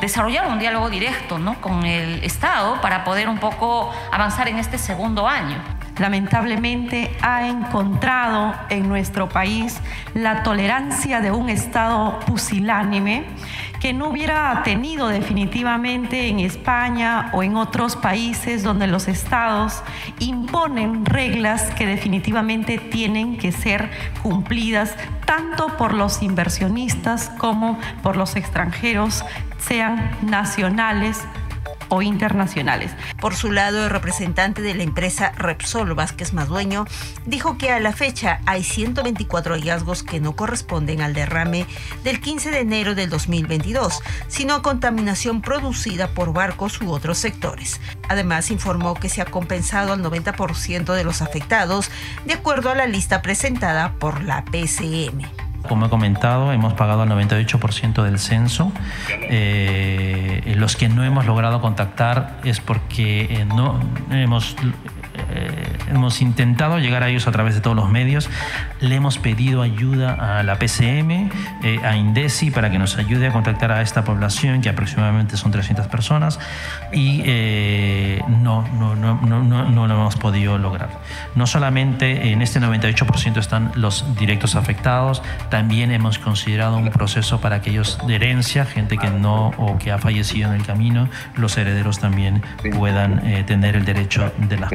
desarrollar 0.00 0.46
un 0.46 0.58
diálogo 0.58 0.90
directo 0.90 1.38
¿no? 1.38 1.60
con 1.60 1.84
el 1.86 2.22
Estado 2.22 2.80
para 2.80 3.04
poder 3.04 3.28
un 3.28 3.38
poco 3.38 3.90
avanzar 4.10 4.48
en 4.48 4.58
este 4.58 4.78
segundo 4.78 5.26
año 5.26 5.56
lamentablemente 5.98 7.10
ha 7.22 7.48
encontrado 7.48 8.54
en 8.70 8.88
nuestro 8.88 9.28
país 9.28 9.80
la 10.14 10.42
tolerancia 10.42 11.20
de 11.20 11.30
un 11.30 11.48
Estado 11.48 12.18
pusilánime 12.26 13.24
que 13.82 13.92
no 13.92 14.08
hubiera 14.10 14.62
tenido 14.62 15.08
definitivamente 15.08 16.28
en 16.28 16.38
España 16.38 17.30
o 17.32 17.42
en 17.42 17.56
otros 17.56 17.96
países 17.96 18.62
donde 18.62 18.86
los 18.86 19.08
estados 19.08 19.82
imponen 20.20 21.04
reglas 21.04 21.64
que 21.74 21.84
definitivamente 21.84 22.78
tienen 22.78 23.38
que 23.38 23.50
ser 23.50 23.90
cumplidas 24.22 24.94
tanto 25.26 25.76
por 25.76 25.94
los 25.94 26.22
inversionistas 26.22 27.30
como 27.38 27.76
por 28.04 28.16
los 28.16 28.36
extranjeros, 28.36 29.24
sean 29.58 30.16
nacionales 30.22 31.20
o 31.92 32.00
internacionales. 32.00 32.90
Por 33.20 33.34
su 33.34 33.52
lado, 33.52 33.84
el 33.84 33.90
representante 33.90 34.62
de 34.62 34.74
la 34.74 34.82
empresa 34.82 35.32
Repsol, 35.36 35.92
Vázquez 35.92 36.32
Madueño, 36.32 36.86
dijo 37.26 37.58
que 37.58 37.70
a 37.70 37.80
la 37.80 37.92
fecha 37.92 38.40
hay 38.46 38.64
124 38.64 39.54
hallazgos 39.54 40.02
que 40.02 40.18
no 40.18 40.34
corresponden 40.34 41.02
al 41.02 41.12
derrame 41.12 41.66
del 42.02 42.18
15 42.20 42.50
de 42.50 42.60
enero 42.60 42.94
del 42.94 43.10
2022, 43.10 44.00
sino 44.26 44.54
a 44.54 44.62
contaminación 44.62 45.42
producida 45.42 46.08
por 46.08 46.32
barcos 46.32 46.80
u 46.80 46.90
otros 46.90 47.18
sectores. 47.18 47.78
Además, 48.08 48.50
informó 48.50 48.94
que 48.94 49.10
se 49.10 49.20
ha 49.20 49.26
compensado 49.26 49.92
al 49.92 50.02
90% 50.02 50.94
de 50.94 51.04
los 51.04 51.20
afectados, 51.20 51.90
de 52.24 52.32
acuerdo 52.32 52.70
a 52.70 52.74
la 52.74 52.86
lista 52.86 53.20
presentada 53.20 53.92
por 53.98 54.22
la 54.22 54.46
PCM. 54.46 55.41
Como 55.68 55.86
he 55.86 55.88
comentado, 55.88 56.52
hemos 56.52 56.72
pagado 56.74 57.04
el 57.04 57.10
98% 57.10 58.02
del 58.02 58.18
censo. 58.18 58.72
Eh, 59.08 60.54
los 60.56 60.76
que 60.76 60.88
no 60.88 61.04
hemos 61.04 61.26
logrado 61.26 61.60
contactar 61.60 62.38
es 62.44 62.60
porque 62.60 63.22
eh, 63.30 63.44
no 63.44 63.80
hemos 64.10 64.56
eh, 65.14 65.78
hemos 65.90 66.22
intentado 66.22 66.78
llegar 66.78 67.02
a 67.02 67.08
ellos 67.08 67.26
a 67.26 67.32
través 67.32 67.54
de 67.54 67.60
todos 67.60 67.76
los 67.76 67.90
medios. 67.90 68.28
Le 68.80 68.94
hemos 68.94 69.18
pedido 69.18 69.62
ayuda 69.62 70.38
a 70.38 70.42
la 70.42 70.58
PCM, 70.58 71.30
eh, 71.62 71.80
a 71.84 71.96
Indesi, 71.96 72.50
para 72.50 72.70
que 72.70 72.78
nos 72.78 72.96
ayude 72.96 73.28
a 73.28 73.32
contactar 73.32 73.72
a 73.72 73.82
esta 73.82 74.04
población, 74.04 74.60
que 74.60 74.68
aproximadamente 74.68 75.36
son 75.36 75.52
300 75.52 75.86
personas, 75.88 76.38
y 76.92 77.22
eh, 77.24 78.22
no, 78.28 78.66
no, 78.78 78.94
no, 78.94 79.20
no, 79.20 79.42
no, 79.42 79.86
lo 79.86 79.94
hemos 79.94 80.16
podido 80.16 80.58
lograr. 80.58 80.90
No 81.34 81.46
solamente 81.46 82.32
en 82.32 82.42
este 82.42 82.60
98% 82.60 83.38
están 83.38 83.72
los 83.74 84.16
directos 84.16 84.54
afectados, 84.54 85.22
también 85.50 85.90
hemos 85.90 86.18
considerado 86.18 86.76
un 86.76 86.90
proceso 86.90 87.40
para 87.40 87.56
aquellos 87.56 87.98
de 88.06 88.16
herencia, 88.16 88.64
gente 88.64 88.98
que 88.98 89.10
no 89.10 89.48
o 89.58 89.78
que 89.78 89.92
ha 89.92 89.98
fallecido 89.98 90.50
en 90.50 90.60
el 90.60 90.66
camino, 90.66 91.08
los 91.36 91.56
herederos 91.56 91.98
también 91.98 92.42
puedan 92.76 93.22
tener 93.46 93.76
el 93.76 93.84
derecho 93.84 94.32
de 94.38 94.56
las 94.56 94.72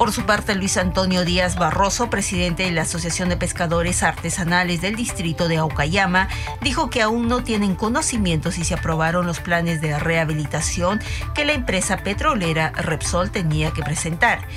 Por 0.00 0.12
su 0.12 0.24
parte, 0.24 0.54
Luis 0.54 0.78
Antonio 0.78 1.26
Díaz 1.26 1.56
Barroso, 1.56 2.08
presidente 2.08 2.62
de 2.62 2.70
la 2.70 2.82
Asociación 2.82 3.28
de 3.28 3.36
Pescadores 3.36 4.02
Artesanales 4.02 4.80
del 4.80 4.96
distrito 4.96 5.46
de 5.46 5.58
Aucayama, 5.58 6.28
dijo 6.62 6.88
que 6.88 7.02
aún 7.02 7.28
no 7.28 7.44
tienen 7.44 7.74
conocimiento 7.74 8.50
si 8.50 8.64
se 8.64 8.72
aprobaron 8.72 9.26
los 9.26 9.40
planes 9.40 9.82
de 9.82 9.98
rehabilitación 9.98 11.00
que 11.34 11.44
la 11.44 11.52
empresa 11.52 11.98
petrolera 11.98 12.72
Repsol 12.76 13.30
tenía 13.30 13.72
que 13.72 13.82
presentar. 13.82 14.48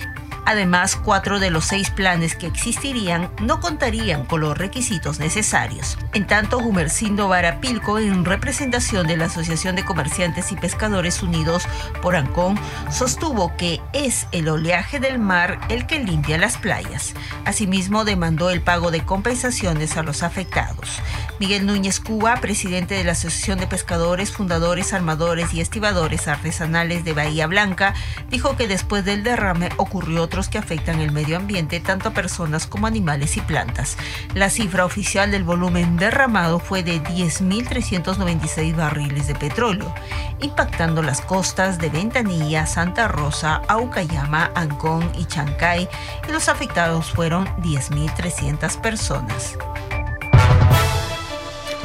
Además, 0.45 0.95
cuatro 0.95 1.39
de 1.39 1.49
los 1.49 1.65
seis 1.65 1.89
planes 1.89 2.35
que 2.35 2.47
existirían 2.47 3.31
no 3.41 3.59
contarían 3.59 4.25
con 4.25 4.41
los 4.41 4.57
requisitos 4.57 5.19
necesarios. 5.19 5.97
En 6.13 6.27
tanto, 6.27 6.59
Gumercindo 6.59 7.27
Varapilco, 7.27 7.99
en 7.99 8.25
representación 8.25 9.07
de 9.07 9.17
la 9.17 9.25
Asociación 9.25 9.75
de 9.75 9.85
Comerciantes 9.85 10.51
y 10.51 10.55
Pescadores 10.55 11.23
Unidos 11.23 11.63
por 12.01 12.15
Ancón, 12.15 12.59
sostuvo 12.91 13.55
que 13.55 13.81
es 13.93 14.27
el 14.31 14.49
oleaje 14.49 14.99
del 14.99 15.19
mar 15.19 15.59
el 15.69 15.87
que 15.87 15.99
limpia 15.99 16.37
las 16.37 16.57
playas. 16.57 17.13
Asimismo, 17.45 18.05
demandó 18.05 18.49
el 18.49 18.61
pago 18.61 18.91
de 18.91 19.05
compensaciones 19.05 19.97
a 19.97 20.03
los 20.03 20.23
afectados. 20.23 21.01
Miguel 21.39 21.65
Núñez 21.65 21.99
Cuba, 21.99 22.35
presidente 22.41 22.95
de 22.95 23.03
la 23.03 23.13
Asociación 23.13 23.59
de 23.59 23.67
Pescadores, 23.67 24.31
Fundadores, 24.31 24.93
Armadores 24.93 25.53
y 25.53 25.61
Estibadores 25.61 26.27
Artesanales 26.27 27.03
de 27.03 27.13
Bahía 27.13 27.47
Blanca, 27.47 27.93
dijo 28.29 28.55
que 28.55 28.67
después 28.67 29.03
del 29.03 29.23
derrame 29.23 29.69
ocurrió 29.77 30.27
que 30.49 30.57
afectan 30.57 30.99
el 30.99 31.11
medio 31.11 31.37
ambiente, 31.37 31.79
tanto 31.79 32.09
a 32.09 32.13
personas 32.13 32.65
como 32.65 32.87
animales 32.87 33.37
y 33.37 33.41
plantas. 33.41 33.97
La 34.33 34.49
cifra 34.49 34.83
oficial 34.83 35.29
del 35.29 35.43
volumen 35.43 35.95
derramado 35.97 36.59
fue 36.59 36.81
de 36.81 37.01
10.396 37.03 38.75
barriles 38.75 39.27
de 39.27 39.35
petróleo, 39.35 39.93
impactando 40.41 41.03
las 41.03 41.21
costas 41.21 41.77
de 41.77 41.89
Ventanilla, 41.89 42.65
Santa 42.65 43.07
Rosa, 43.07 43.61
Aucayama, 43.67 44.51
Ancón 44.55 45.09
y 45.17 45.25
Chancay, 45.25 45.87
y 46.27 46.31
los 46.31 46.49
afectados 46.49 47.11
fueron 47.11 47.45
10.300 47.57 48.81
personas. 48.81 49.55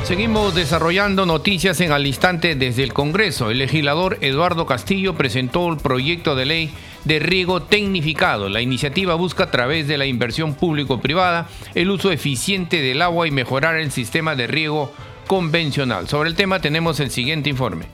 Seguimos 0.09 0.55
desarrollando 0.55 1.27
noticias 1.27 1.83
en 1.83 1.93
al 1.93 2.07
instante 2.07 2.55
desde 2.55 2.83
el 2.83 2.95
Congreso. 2.95 3.51
El 3.51 3.59
legislador 3.59 4.17
Eduardo 4.23 4.65
Castillo 4.65 5.15
presentó 5.15 5.69
el 5.69 5.77
proyecto 5.77 6.35
de 6.35 6.47
ley 6.47 6.71
de 7.09 7.18
riego 7.21 7.62
tecnificado. 7.62 8.51
La 8.51 8.61
iniciativa 8.61 9.14
busca 9.14 9.44
a 9.44 9.51
través 9.51 9.88
de 9.88 9.97
la 9.97 10.05
inversión 10.05 10.53
público-privada 10.55 11.49
el 11.75 11.90
uso 11.90 12.12
eficiente 12.12 12.83
del 12.83 13.01
agua 13.01 13.27
y 13.27 13.31
mejorar 13.31 13.77
el 13.77 13.90
sistema 13.90 14.37
de 14.37 14.47
riego 14.47 14.92
convencional. 15.27 16.07
Sobre 16.07 16.29
el 16.29 16.37
tema 16.37 16.61
tenemos 16.61 17.01
el 17.01 17.11
siguiente 17.11 17.49
informe 17.49 17.87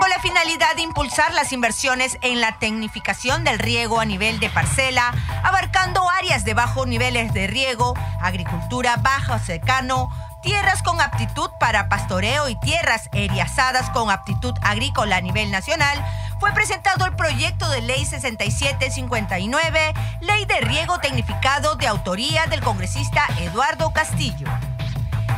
Con 0.00 0.08
la 0.08 0.20
finalidad 0.22 0.76
de 0.76 0.82
impulsar 0.82 1.34
las 1.34 1.52
inversiones 1.52 2.18
en 2.22 2.40
la 2.40 2.60
tecnificación 2.60 3.42
del 3.42 3.58
riego 3.58 3.98
a 3.98 4.04
nivel 4.04 4.38
de 4.38 4.48
parcela, 4.48 5.12
abarcando 5.42 6.08
áreas 6.08 6.44
de 6.44 6.54
bajos 6.54 6.86
niveles 6.86 7.34
de 7.34 7.48
riego, 7.48 7.94
agricultura 8.20 8.96
bajo 8.96 9.40
secano, 9.40 10.08
tierras 10.40 10.82
con 10.82 11.00
aptitud 11.00 11.50
para 11.58 11.88
pastoreo 11.88 12.48
y 12.48 12.58
tierras 12.60 13.08
eriazadas 13.12 13.90
con 13.90 14.08
aptitud 14.08 14.54
agrícola 14.62 15.16
a 15.16 15.20
nivel 15.20 15.50
nacional, 15.50 15.98
fue 16.40 16.52
presentado 16.52 17.04
el 17.04 17.16
proyecto 17.16 17.68
de 17.68 17.82
ley 17.82 18.04
6759, 18.04 19.94
ley 20.20 20.44
de 20.44 20.60
riego 20.60 20.98
tecnificado 20.98 21.74
de 21.76 21.86
autoría 21.86 22.46
del 22.46 22.60
congresista 22.60 23.26
Eduardo 23.40 23.90
Castillo. 23.92 24.46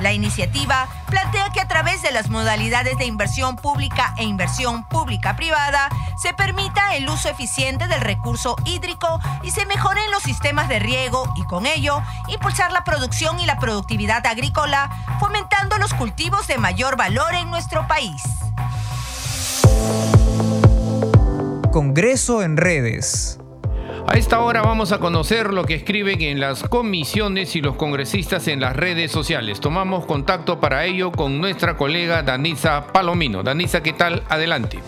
La 0.01 0.13
iniciativa 0.13 0.89
plantea 1.09 1.51
que 1.51 1.61
a 1.61 1.69
través 1.69 2.01
de 2.01 2.11
las 2.11 2.31
modalidades 2.31 2.97
de 2.97 3.05
inversión 3.05 3.57
pública 3.57 4.15
e 4.17 4.25
inversión 4.25 4.85
pública 4.89 5.37
privada 5.37 5.91
se 6.23 6.33
permita 6.33 6.95
el 6.97 7.09
uso 7.09 7.29
eficiente 7.29 7.87
del 7.87 8.01
recurso 8.01 8.57
hídrico 8.65 9.21
y 9.43 9.51
se 9.51 9.67
mejoren 9.67 10.11
los 10.11 10.23
sistemas 10.23 10.69
de 10.69 10.79
riego 10.79 11.31
y 11.37 11.45
con 11.45 11.67
ello 11.67 12.03
impulsar 12.29 12.73
la 12.73 12.85
producción 12.85 13.41
y 13.41 13.47
la 13.47 13.59
productividad 13.59 14.25
agrícola, 14.27 14.91
fomentando 15.19 15.77
los 15.77 15.93
cultivos 15.93 16.47
de 16.47 16.57
mayor 16.57 16.97
valor 16.97 17.35
en 17.35 17.51
nuestro 17.51 17.87
país. 17.87 18.23
Congreso 21.71 22.43
en 22.43 22.57
redes. 22.57 23.39
A 24.09 24.19
esta 24.19 24.41
hora 24.41 24.61
vamos 24.61 24.91
a 24.91 24.99
conocer 24.99 25.53
lo 25.53 25.65
que 25.65 25.77
escriben 25.77 26.21
en 26.21 26.41
las 26.41 26.65
comisiones 26.65 27.55
y 27.55 27.61
los 27.61 27.77
congresistas 27.77 28.49
en 28.49 28.61
las 28.61 28.75
redes 28.75 29.13
sociales. 29.13 29.61
Tomamos 29.61 30.05
contacto 30.05 30.59
para 30.59 30.85
ello 30.85 31.13
con 31.13 31.41
nuestra 31.41 31.77
colega 31.77 32.25
Danisa 32.25 32.89
Palomino. 32.93 33.45
Danisa, 33.45 33.85
¿qué 33.85 33.93
tal? 33.93 34.25
Adelante. 34.29 34.81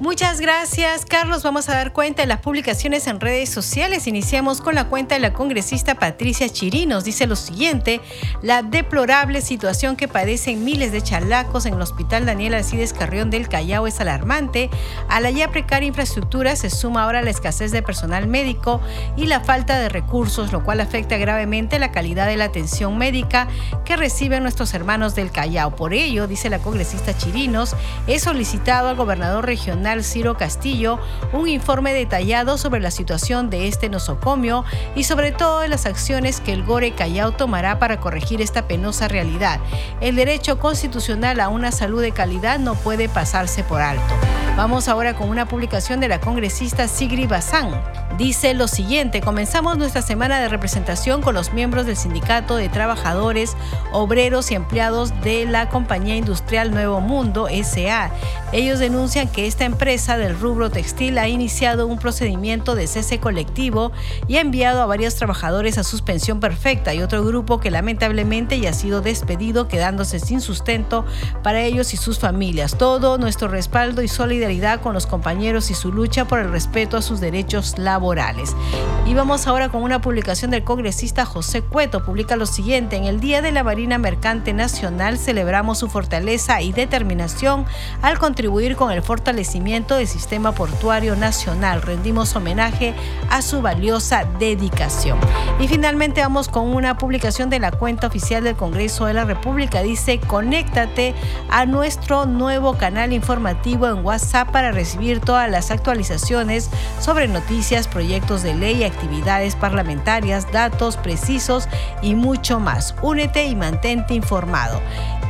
Muchas 0.00 0.40
gracias, 0.40 1.04
Carlos. 1.04 1.42
Vamos 1.42 1.68
a 1.68 1.74
dar 1.74 1.92
cuenta 1.92 2.22
de 2.22 2.28
las 2.28 2.38
publicaciones 2.38 3.08
en 3.08 3.18
redes 3.18 3.48
sociales. 3.48 4.06
Iniciamos 4.06 4.60
con 4.60 4.76
la 4.76 4.84
cuenta 4.84 5.16
de 5.16 5.20
la 5.20 5.32
congresista 5.32 5.96
Patricia 5.96 6.48
Chirinos. 6.48 7.02
Dice 7.02 7.26
lo 7.26 7.34
siguiente: 7.34 8.00
la 8.40 8.62
deplorable 8.62 9.40
situación 9.40 9.96
que 9.96 10.06
padecen 10.06 10.64
miles 10.64 10.92
de 10.92 11.02
chalacos 11.02 11.66
en 11.66 11.74
el 11.74 11.82
Hospital 11.82 12.26
Daniel 12.26 12.54
Alcides 12.54 12.92
Carrión 12.92 13.30
del 13.30 13.48
Callao 13.48 13.88
es 13.88 13.98
alarmante. 14.00 14.70
A 15.08 15.18
la 15.18 15.32
ya 15.32 15.50
precaria 15.50 15.88
infraestructura 15.88 16.54
se 16.54 16.70
suma 16.70 17.02
ahora 17.02 17.20
la 17.20 17.30
escasez 17.30 17.72
de 17.72 17.82
personal 17.82 18.28
médico 18.28 18.80
y 19.16 19.26
la 19.26 19.40
falta 19.40 19.80
de 19.80 19.88
recursos, 19.88 20.52
lo 20.52 20.62
cual 20.62 20.80
afecta 20.80 21.16
gravemente 21.16 21.80
la 21.80 21.90
calidad 21.90 22.28
de 22.28 22.36
la 22.36 22.44
atención 22.44 22.98
médica 22.98 23.48
que 23.84 23.96
reciben 23.96 24.44
nuestros 24.44 24.74
hermanos 24.74 25.16
del 25.16 25.32
Callao. 25.32 25.74
Por 25.74 25.92
ello, 25.92 26.28
dice 26.28 26.50
la 26.50 26.60
congresista 26.60 27.16
Chirinos, 27.16 27.74
he 28.06 28.20
solicitado 28.20 28.90
al 28.90 28.94
gobernador 28.94 29.44
regional 29.44 29.87
Ciro 30.04 30.36
Castillo 30.36 30.98
un 31.32 31.48
informe 31.48 31.92
detallado 31.92 32.58
sobre 32.58 32.80
la 32.80 32.90
situación 32.90 33.50
de 33.50 33.68
este 33.68 33.88
nosocomio 33.88 34.64
y 34.94 35.04
sobre 35.04 35.32
todo 35.32 35.66
las 35.66 35.86
acciones 35.86 36.40
que 36.40 36.52
el 36.52 36.64
Gore 36.64 36.92
Callao 36.92 37.32
tomará 37.32 37.78
para 37.78 38.00
corregir 38.00 38.40
esta 38.40 38.66
penosa 38.66 39.08
realidad. 39.08 39.60
El 40.00 40.16
derecho 40.16 40.58
constitucional 40.58 41.40
a 41.40 41.48
una 41.48 41.72
salud 41.72 42.02
de 42.02 42.12
calidad 42.12 42.58
no 42.58 42.74
puede 42.74 43.08
pasarse 43.08 43.64
por 43.64 43.80
alto. 43.80 44.14
Vamos 44.58 44.88
ahora 44.88 45.14
con 45.14 45.28
una 45.28 45.46
publicación 45.46 46.00
de 46.00 46.08
la 46.08 46.20
congresista 46.20 46.88
Sigrid 46.88 47.28
Bazán. 47.28 47.80
Dice 48.18 48.54
lo 48.54 48.66
siguiente, 48.66 49.20
comenzamos 49.20 49.78
nuestra 49.78 50.02
semana 50.02 50.40
de 50.40 50.48
representación 50.48 51.22
con 51.22 51.34
los 51.34 51.52
miembros 51.52 51.86
del 51.86 51.96
Sindicato 51.96 52.56
de 52.56 52.68
Trabajadores, 52.68 53.56
Obreros 53.92 54.50
y 54.50 54.56
Empleados 54.56 55.12
de 55.20 55.44
la 55.44 55.68
Compañía 55.68 56.16
Industrial 56.16 56.72
Nuevo 56.72 57.00
Mundo, 57.00 57.46
SA. 57.46 58.10
Ellos 58.50 58.78
denuncian 58.78 59.28
que 59.28 59.46
esta 59.46 59.66
empresa 59.66 60.16
del 60.16 60.38
rubro 60.40 60.70
textil 60.70 61.18
ha 61.18 61.28
iniciado 61.28 61.86
un 61.86 61.98
procedimiento 61.98 62.74
de 62.74 62.86
cese 62.86 63.20
colectivo 63.20 63.92
y 64.26 64.36
ha 64.36 64.40
enviado 64.40 64.80
a 64.80 64.86
varios 64.86 65.16
trabajadores 65.16 65.76
a 65.76 65.84
suspensión 65.84 66.40
perfecta 66.40 66.94
y 66.94 67.02
otro 67.02 67.22
grupo 67.22 67.60
que 67.60 67.70
lamentablemente 67.70 68.58
ya 68.58 68.70
ha 68.70 68.72
sido 68.72 69.02
despedido 69.02 69.68
quedándose 69.68 70.18
sin 70.18 70.40
sustento 70.40 71.04
para 71.42 71.60
ellos 71.60 71.92
y 71.92 71.98
sus 71.98 72.18
familias. 72.18 72.78
Todo 72.78 73.18
nuestro 73.18 73.48
respaldo 73.48 74.00
y 74.00 74.08
solidaridad 74.08 74.80
con 74.80 74.94
los 74.94 75.06
compañeros 75.06 75.70
y 75.70 75.74
su 75.74 75.92
lucha 75.92 76.24
por 76.26 76.38
el 76.38 76.50
respeto 76.50 76.96
a 76.96 77.02
sus 77.02 77.20
derechos 77.20 77.76
laborales. 77.76 78.56
Y 79.04 79.12
vamos 79.12 79.46
ahora 79.46 79.68
con 79.68 79.82
una 79.82 80.00
publicación 80.00 80.52
del 80.52 80.64
congresista 80.64 81.26
José 81.26 81.60
Cueto. 81.60 82.02
Publica 82.02 82.36
lo 82.36 82.46
siguiente, 82.46 82.96
en 82.96 83.04
el 83.04 83.20
Día 83.20 83.42
de 83.42 83.52
la 83.52 83.62
Marina 83.62 83.98
Mercante 83.98 84.54
Nacional 84.54 85.18
celebramos 85.18 85.78
su 85.78 85.88
fortaleza 85.88 86.62
y 86.62 86.72
determinación 86.72 87.66
al 88.00 88.18
contribuir 88.18 88.37
con 88.76 88.92
el 88.92 89.02
fortalecimiento 89.02 89.96
del 89.96 90.06
sistema 90.06 90.52
portuario 90.52 91.16
nacional. 91.16 91.82
Rendimos 91.82 92.36
homenaje 92.36 92.94
a 93.30 93.42
su 93.42 93.62
valiosa 93.62 94.26
dedicación. 94.38 95.18
Y 95.58 95.66
finalmente 95.66 96.20
vamos 96.20 96.46
con 96.46 96.72
una 96.72 96.96
publicación 96.98 97.50
de 97.50 97.58
la 97.58 97.72
cuenta 97.72 98.06
oficial 98.06 98.44
del 98.44 98.54
Congreso 98.54 99.06
de 99.06 99.14
la 99.14 99.24
República. 99.24 99.82
Dice, 99.82 100.20
conéctate 100.20 101.16
a 101.50 101.66
nuestro 101.66 102.26
nuevo 102.26 102.74
canal 102.74 103.12
informativo 103.12 103.88
en 103.88 104.04
WhatsApp 104.04 104.52
para 104.52 104.70
recibir 104.70 105.18
todas 105.18 105.50
las 105.50 105.72
actualizaciones 105.72 106.70
sobre 107.00 107.26
noticias, 107.26 107.88
proyectos 107.88 108.44
de 108.44 108.54
ley, 108.54 108.84
actividades 108.84 109.56
parlamentarias, 109.56 110.46
datos 110.52 110.96
precisos 110.96 111.68
y 112.02 112.14
mucho 112.14 112.60
más. 112.60 112.94
Únete 113.02 113.46
y 113.46 113.56
mantente 113.56 114.14
informado. 114.14 114.80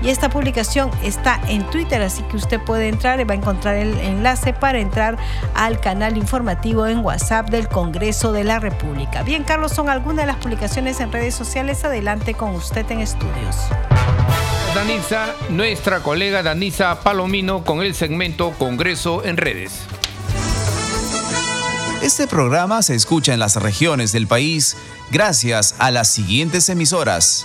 Y 0.02 0.10
esta 0.10 0.30
publicación 0.30 0.90
está 1.02 1.40
en 1.48 1.68
Twitter, 1.70 2.00
así 2.02 2.22
que 2.24 2.36
usted 2.36 2.60
puede 2.60 2.88
entrar 2.88 3.20
y 3.20 3.24
va 3.24 3.34
a 3.34 3.36
encontrar 3.36 3.74
el 3.74 3.98
enlace 3.98 4.52
para 4.52 4.78
entrar 4.78 5.16
al 5.54 5.80
canal 5.80 6.16
informativo 6.16 6.86
en 6.86 7.04
WhatsApp 7.04 7.50
del 7.50 7.68
Congreso 7.68 8.32
de 8.32 8.44
la 8.44 8.60
República. 8.60 9.22
Bien, 9.22 9.42
Carlos, 9.44 9.72
son 9.72 9.88
algunas 9.88 10.18
de 10.18 10.26
las 10.26 10.36
publicaciones 10.36 11.00
en 11.00 11.12
redes 11.12 11.34
sociales. 11.34 11.84
Adelante 11.84 12.34
con 12.34 12.54
usted 12.54 12.88
en 12.90 13.00
estudios. 13.00 13.56
Danisa, 14.74 15.34
nuestra 15.50 16.00
colega 16.00 16.42
Danisa 16.42 17.00
Palomino 17.00 17.64
con 17.64 17.82
el 17.82 17.94
segmento 17.94 18.52
Congreso 18.58 19.24
en 19.24 19.36
redes. 19.36 19.82
Este 22.02 22.28
programa 22.28 22.82
se 22.82 22.94
escucha 22.94 23.32
en 23.32 23.40
las 23.40 23.56
regiones 23.56 24.12
del 24.12 24.28
país 24.28 24.76
gracias 25.10 25.74
a 25.78 25.90
las 25.90 26.08
siguientes 26.08 26.68
emisoras. 26.68 27.44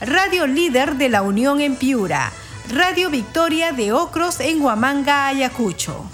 Radio 0.00 0.46
Líder 0.46 0.96
de 0.96 1.10
la 1.10 1.20
Unión 1.20 1.60
en 1.60 1.76
Piura, 1.76 2.32
Radio 2.72 3.10
Victoria 3.10 3.72
de 3.72 3.92
Ocros 3.92 4.40
en 4.40 4.62
Huamanga, 4.62 5.26
Ayacucho. 5.26 6.10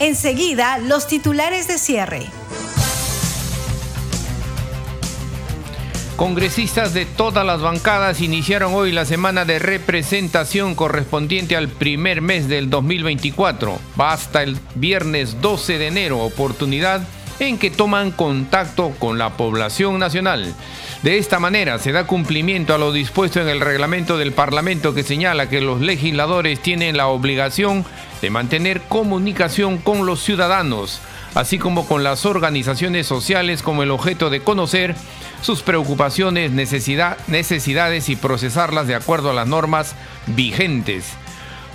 Enseguida, 0.00 0.78
los 0.78 1.06
titulares 1.06 1.68
de 1.68 1.78
cierre. 1.78 2.26
Congresistas 6.16 6.94
de 6.94 7.06
todas 7.06 7.46
las 7.46 7.60
bancadas 7.60 8.20
iniciaron 8.20 8.74
hoy 8.74 8.90
la 8.90 9.04
semana 9.04 9.44
de 9.44 9.60
representación 9.60 10.74
correspondiente 10.74 11.54
al 11.54 11.68
primer 11.68 12.20
mes 12.20 12.48
del 12.48 12.70
2024. 12.70 13.78
Va 13.98 14.14
hasta 14.14 14.42
el 14.42 14.58
viernes 14.74 15.40
12 15.40 15.78
de 15.78 15.86
enero, 15.86 16.18
oportunidad 16.18 17.02
en 17.38 17.56
que 17.56 17.70
toman 17.70 18.10
contacto 18.10 18.90
con 18.98 19.16
la 19.16 19.36
población 19.36 20.00
nacional. 20.00 20.56
De 21.02 21.16
esta 21.16 21.38
manera 21.38 21.78
se 21.78 21.92
da 21.92 22.08
cumplimiento 22.08 22.74
a 22.74 22.78
lo 22.78 22.90
dispuesto 22.90 23.40
en 23.40 23.48
el 23.48 23.60
reglamento 23.60 24.18
del 24.18 24.32
Parlamento 24.32 24.94
que 24.94 25.04
señala 25.04 25.48
que 25.48 25.60
los 25.60 25.80
legisladores 25.80 26.58
tienen 26.60 26.96
la 26.96 27.06
obligación 27.06 27.84
de 28.20 28.30
mantener 28.30 28.80
comunicación 28.80 29.78
con 29.78 30.06
los 30.06 30.20
ciudadanos, 30.20 31.00
así 31.34 31.56
como 31.56 31.86
con 31.86 32.02
las 32.02 32.26
organizaciones 32.26 33.06
sociales 33.06 33.62
como 33.62 33.84
el 33.84 33.92
objeto 33.92 34.28
de 34.28 34.40
conocer 34.40 34.96
sus 35.40 35.62
preocupaciones, 35.62 36.50
necesidades 36.50 38.08
y 38.08 38.16
procesarlas 38.16 38.88
de 38.88 38.96
acuerdo 38.96 39.30
a 39.30 39.34
las 39.34 39.46
normas 39.46 39.94
vigentes. 40.26 41.16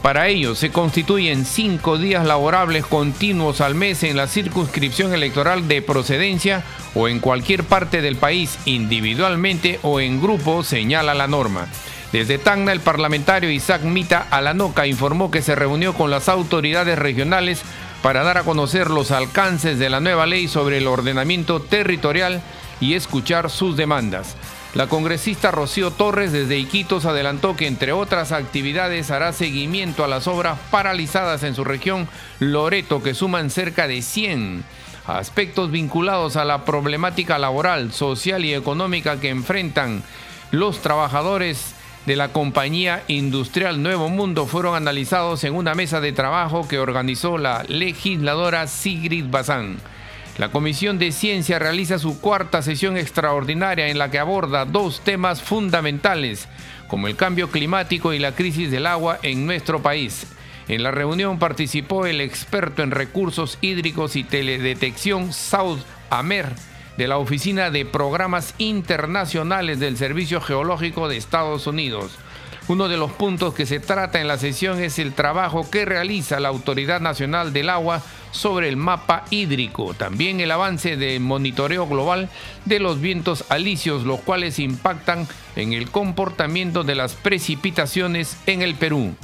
Para 0.04 0.28
ello 0.28 0.54
se 0.54 0.70
constituyen 0.70 1.46
cinco 1.46 1.98
días 1.98 2.26
laborables 2.26 2.86
continuos 2.86 3.62
al 3.62 3.74
mes 3.74 4.04
en 4.04 4.18
la 4.18 4.28
circunscripción 4.28 5.14
electoral 5.14 5.70
de 5.70 5.82
procedencia 5.82 6.66
o 6.94 7.08
en 7.08 7.22
cualquier 7.22 7.64
parte 7.64 8.02
del 8.02 8.18
país, 8.18 8.60
individualmente 8.66 9.80
o 9.82 10.02
en 10.02 10.22
grupo, 10.22 10.62
señala 10.62 11.14
la 11.14 11.28
norma. 11.28 11.70
Desde 12.12 12.38
Tacna, 12.38 12.74
el 12.74 12.82
parlamentario 12.82 13.50
Isaac 13.50 13.84
Mita 13.84 14.28
Alanoca 14.30 14.88
informó 14.88 15.32
que 15.32 15.42
se 15.42 15.56
reunió 15.56 15.94
con 15.94 16.12
las 16.12 16.28
autoridades 16.28 17.00
regionales 17.00 17.62
para 18.02 18.24
dar 18.24 18.38
a 18.38 18.44
conocer 18.44 18.90
los 18.90 19.12
alcances 19.12 19.80
de 19.80 19.90
la 19.90 20.02
nueva 20.02 20.26
ley 20.26 20.50
sobre 20.50 20.80
el 20.80 20.88
ordenamiento 20.88 21.62
territorial 21.62 22.42
y 22.82 22.96
escuchar 22.96 23.50
sus 23.50 23.78
demandas. 23.78 24.36
La 24.74 24.88
congresista 24.88 25.52
Rocío 25.52 25.92
Torres 25.92 26.32
desde 26.32 26.58
Iquitos 26.58 27.06
adelantó 27.06 27.56
que 27.56 27.68
entre 27.68 27.92
otras 27.92 28.32
actividades 28.32 29.12
hará 29.12 29.32
seguimiento 29.32 30.04
a 30.04 30.08
las 30.08 30.28
obras 30.28 30.58
paralizadas 30.72 31.44
en 31.44 31.54
su 31.54 31.64
región 31.64 32.08
Loreto 32.40 33.04
que 33.04 33.14
suman 33.14 33.52
cerca 33.52 33.88
de 33.88 34.02
100 34.02 34.64
aspectos 35.06 35.70
vinculados 35.70 36.38
a 36.38 36.46
la 36.46 36.66
problemática 36.66 37.38
laboral, 37.38 37.94
social 37.94 38.46
y 38.46 38.56
económica 38.56 39.20
que 39.20 39.30
enfrentan 39.30 40.02
los 40.50 40.80
trabajadores 40.80 41.76
de 42.08 42.16
la 42.16 42.30
compañía 42.30 43.04
industrial 43.08 43.84
Nuevo 43.84 44.10
Mundo 44.10 44.48
fueron 44.48 44.76
analizados 44.76 45.44
en 45.44 45.54
una 45.54 45.76
mesa 45.76 46.02
de 46.02 46.14
trabajo 46.14 46.68
que 46.68 46.80
organizó 46.80 47.38
la 47.38 47.64
legisladora 47.68 48.66
Sigrid 48.66 49.26
Bazán. 49.30 49.78
La 50.38 50.50
Comisión 50.50 50.98
de 50.98 51.12
Ciencia 51.12 51.60
realiza 51.60 52.00
su 52.00 52.20
cuarta 52.20 52.64
sesión 52.64 52.98
extraordinaria 52.98 53.90
en 53.90 54.00
la 54.00 54.10
que 54.10 54.18
aborda 54.18 54.66
dos 54.66 55.02
temas 55.02 55.44
fundamentales, 55.44 56.48
como 56.88 57.08
el 57.08 57.16
cambio 57.16 57.52
climático 57.52 58.14
y 58.14 58.20
la 58.20 58.34
crisis 58.34 58.72
del 58.72 58.88
agua 58.88 59.20
en 59.22 59.46
nuestro 59.46 59.84
país. 59.84 60.26
En 60.68 60.82
la 60.82 60.90
reunión 60.90 61.38
participó 61.38 62.08
el 62.08 62.20
experto 62.20 62.82
en 62.82 62.90
recursos 62.90 63.60
hídricos 63.62 64.16
y 64.16 64.24
teledetección 64.24 65.34
South 65.34 65.82
Amer 66.10 66.48
de 66.98 67.08
la 67.08 67.20
Oficina 67.20 67.70
de 67.70 67.86
Programas 67.86 68.56
Internacionales 68.58 69.80
del 69.80 69.98
Servicio 69.98 70.42
Geológico 70.42 71.10
de 71.10 71.18
Estados 71.18 71.68
Unidos. 71.68 72.18
Uno 72.70 72.88
de 72.88 72.98
los 72.98 73.12
puntos 73.12 73.54
que 73.54 73.66
se 73.66 73.80
trata 73.80 74.22
en 74.22 74.28
la 74.28 74.38
sesión 74.38 74.82
es 74.82 74.98
el 74.98 75.14
trabajo 75.14 75.70
que 75.70 75.86
realiza 75.86 76.40
la 76.40 76.50
Autoridad 76.50 77.02
Nacional 77.02 77.52
del 77.52 77.70
Agua 77.70 78.02
sobre 78.34 78.68
el 78.68 78.76
mapa 78.76 79.24
hídrico, 79.30 79.94
también 79.94 80.42
el 80.42 80.52
avance 80.52 80.98
de 80.98 81.22
monitoreo 81.22 81.88
global 81.88 82.28
de 82.66 82.80
los 82.80 83.00
vientos 83.00 83.46
alisios, 83.48 84.04
los 84.04 84.20
cuales 84.20 84.60
impactan 84.60 85.26
en 85.56 85.72
el 85.72 85.90
comportamiento 85.90 86.84
de 86.84 86.96
las 86.96 87.14
precipitaciones 87.14 88.36
en 88.46 88.62
el 88.62 88.76
Perú. 88.76 89.16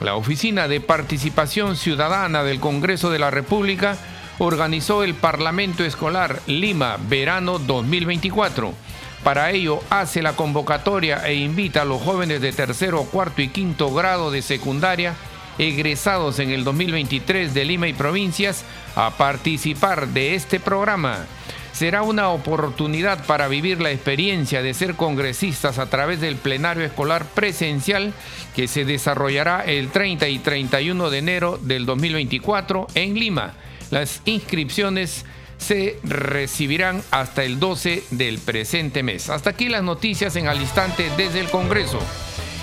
La 0.00 0.16
Oficina 0.16 0.68
de 0.68 0.82
Participación 0.82 1.76
Ciudadana 1.76 2.42
del 2.42 2.60
Congreso 2.60 3.10
de 3.10 3.18
la 3.18 3.30
República 3.30 3.96
organizó 4.38 5.04
el 5.04 5.14
Parlamento 5.14 5.84
Escolar 5.84 6.40
Lima 6.46 6.98
Verano 7.08 7.58
2024 7.58 8.74
para 9.22 9.50
ello 9.50 9.80
hace 9.90 10.22
la 10.22 10.32
convocatoria 10.32 11.26
e 11.26 11.34
invita 11.34 11.82
a 11.82 11.84
los 11.84 12.00
jóvenes 12.00 12.40
de 12.40 12.52
tercero, 12.52 13.04
cuarto 13.04 13.42
y 13.42 13.48
quinto 13.48 13.92
grado 13.92 14.30
de 14.30 14.40
secundaria 14.40 15.14
egresados 15.60 16.38
en 16.38 16.50
el 16.50 16.64
2023 16.64 17.52
de 17.52 17.64
Lima 17.66 17.86
y 17.86 17.92
provincias 17.92 18.64
a 18.96 19.10
participar 19.18 20.08
de 20.08 20.34
este 20.34 20.58
programa. 20.58 21.26
Será 21.72 22.02
una 22.02 22.30
oportunidad 22.30 23.26
para 23.26 23.46
vivir 23.46 23.80
la 23.80 23.90
experiencia 23.90 24.62
de 24.62 24.72
ser 24.72 24.94
congresistas 24.94 25.78
a 25.78 25.90
través 25.90 26.20
del 26.20 26.36
plenario 26.36 26.84
escolar 26.84 27.26
presencial 27.26 28.14
que 28.56 28.68
se 28.68 28.86
desarrollará 28.86 29.62
el 29.64 29.90
30 29.90 30.28
y 30.28 30.38
31 30.38 31.10
de 31.10 31.18
enero 31.18 31.58
del 31.62 31.84
2024 31.84 32.86
en 32.94 33.14
Lima. 33.14 33.52
Las 33.90 34.22
inscripciones 34.24 35.26
se 35.58 35.98
recibirán 36.02 37.02
hasta 37.10 37.44
el 37.44 37.60
12 37.60 38.04
del 38.12 38.38
presente 38.38 39.02
mes. 39.02 39.28
Hasta 39.28 39.50
aquí 39.50 39.68
las 39.68 39.82
noticias 39.82 40.34
en 40.36 40.48
al 40.48 40.60
instante 40.60 41.10
desde 41.18 41.40
el 41.40 41.50
Congreso. 41.50 42.00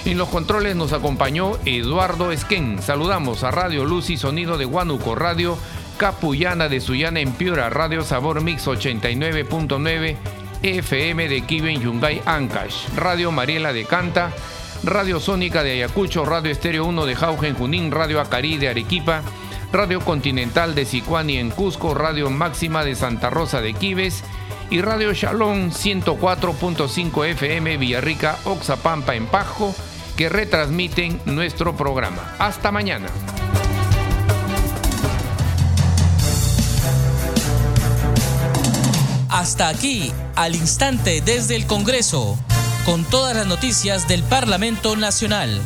En 0.07 0.17
los 0.17 0.29
controles 0.29 0.73
nos 0.77 0.93
acompañó 0.93 1.57
Eduardo 1.65 2.31
Esquén. 2.31 2.81
Saludamos 2.81 3.43
a 3.43 3.51
Radio 3.51 3.83
Luz 3.83 4.09
y 4.09 4.15
Sonido 4.15 4.57
de 4.57 4.65
Huánuco, 4.65 5.15
Radio 5.15 5.57
Capullana 5.97 6.69
de 6.69 6.79
Sullana 6.79 7.19
en 7.19 7.33
Piura, 7.33 7.69
Radio 7.69 8.05
Sabor 8.05 8.39
Mix 8.41 8.67
89.9, 8.67 10.15
FM 10.63 11.27
de 11.27 11.41
Kiben 11.41 11.81
Yungay 11.81 12.21
Ancash, 12.25 12.87
Radio 12.95 13.33
Mariela 13.33 13.73
de 13.73 13.83
Canta, 13.83 14.31
Radio 14.85 15.19
Sónica 15.19 15.61
de 15.61 15.73
Ayacucho, 15.73 16.23
Radio 16.23 16.51
Estéreo 16.51 16.85
1 16.85 17.05
de 17.05 17.15
Jaugen 17.15 17.55
Junín, 17.55 17.91
Radio 17.91 18.21
Acarí 18.21 18.57
de 18.57 18.69
Arequipa, 18.69 19.23
Radio 19.73 19.99
Continental 19.99 20.73
de 20.73 20.85
Sicuani 20.85 21.35
en 21.35 21.49
Cusco, 21.49 21.93
Radio 21.93 22.29
Máxima 22.29 22.85
de 22.85 22.95
Santa 22.95 23.29
Rosa 23.29 23.59
de 23.59 23.73
Quibes 23.73 24.23
y 24.69 24.79
Radio 24.79 25.11
Shalom 25.11 25.71
104.5 25.71 27.25
FM 27.25 27.75
Villarrica 27.75 28.37
Oxapampa 28.45 29.13
en 29.13 29.25
Pajo 29.25 29.75
que 30.17 30.27
retransmiten 30.27 31.21
nuestro 31.25 31.77
programa. 31.77 32.35
Hasta 32.39 32.71
mañana. 32.71 33.07
Hasta 39.29 39.67
aquí, 39.67 40.11
al 40.35 40.55
instante 40.55 41.21
desde 41.21 41.55
el 41.55 41.67
Congreso, 41.67 42.37
con 42.85 43.05
todas 43.05 43.35
las 43.35 43.45
noticias 43.45 44.07
del 44.07 44.23
Parlamento 44.23 44.95
Nacional. 44.95 45.61